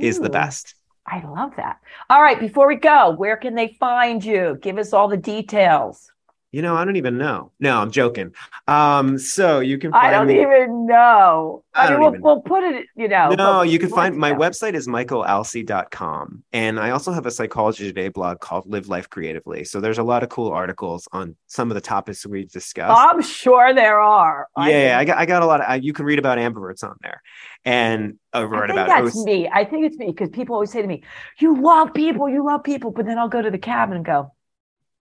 [0.00, 0.74] is the best.
[1.06, 1.80] I love that.
[2.08, 4.58] All right, before we go, where can they find you?
[4.62, 6.10] Give us all the details.
[6.54, 7.50] You know, I don't even know.
[7.58, 8.32] No, I'm joking.
[8.68, 10.40] Um, so you can find I don't me.
[10.40, 11.64] even know.
[11.74, 13.30] I I, mean, we'll, even- we'll put it, you know.
[13.30, 14.38] no, but you can we'll find my know.
[14.38, 16.44] website is michaelalcee.com.
[16.52, 19.64] And I also have a psychology today blog called Live Life Creatively.
[19.64, 22.96] So there's a lot of cool articles on some of the topics we discussed.
[22.96, 24.46] I'm sure there are.
[24.56, 26.84] yeah, yeah, I got I got a lot of I, you can read about ambiverts
[26.84, 27.20] on there.
[27.64, 29.48] And I I wrote think about that's me.
[29.52, 31.02] I think it's me because people always say to me,
[31.40, 34.32] "You love people, you love people," but then I'll go to the cabin and go,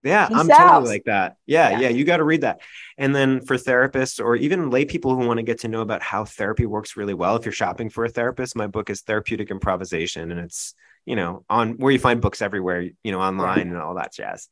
[0.04, 0.58] Yeah, Peace I'm out.
[0.74, 1.38] totally like that.
[1.46, 1.80] Yeah, Yeah.
[1.82, 2.62] yeah, you got to read that.
[2.98, 6.02] And then for therapists or even lay people who want to get to know about
[6.04, 9.50] how therapy works really well, if you're shopping for a therapist, my book is Therapeutic
[9.50, 10.76] Improvisation, and it's
[11.06, 14.50] you know on where you find books everywhere, you know, online and all that jazz.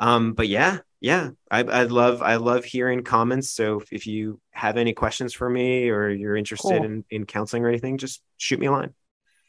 [0.00, 3.50] Um, but yeah, yeah, I, I love I love hearing comments.
[3.50, 6.84] So if, if you have any questions for me or you're interested Cool.
[6.84, 8.94] in in counseling or anything, just shoot me a line.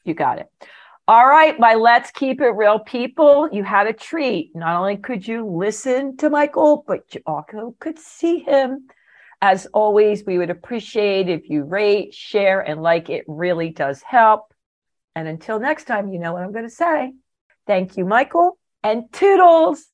[0.04, 0.48] You got it.
[1.08, 3.48] All right, my let's keep it real people.
[3.52, 4.56] You had a treat.
[4.56, 8.88] Not only could you listen to Michael, but you also could see him.
[9.40, 13.12] As always, we would appreciate if you rate, share, and like.
[13.12, 14.52] It really does help.
[15.16, 17.14] And until next time, you know what I'm going to say.
[17.68, 19.86] Thank you, Michael, and toodles.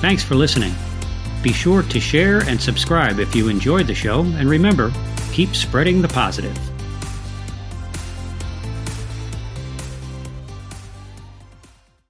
[0.00, 0.74] Thanks for listening.
[1.44, 4.92] Be sure to share and subscribe if you enjoyed the show, and remember,
[5.30, 6.58] keep spreading the positive.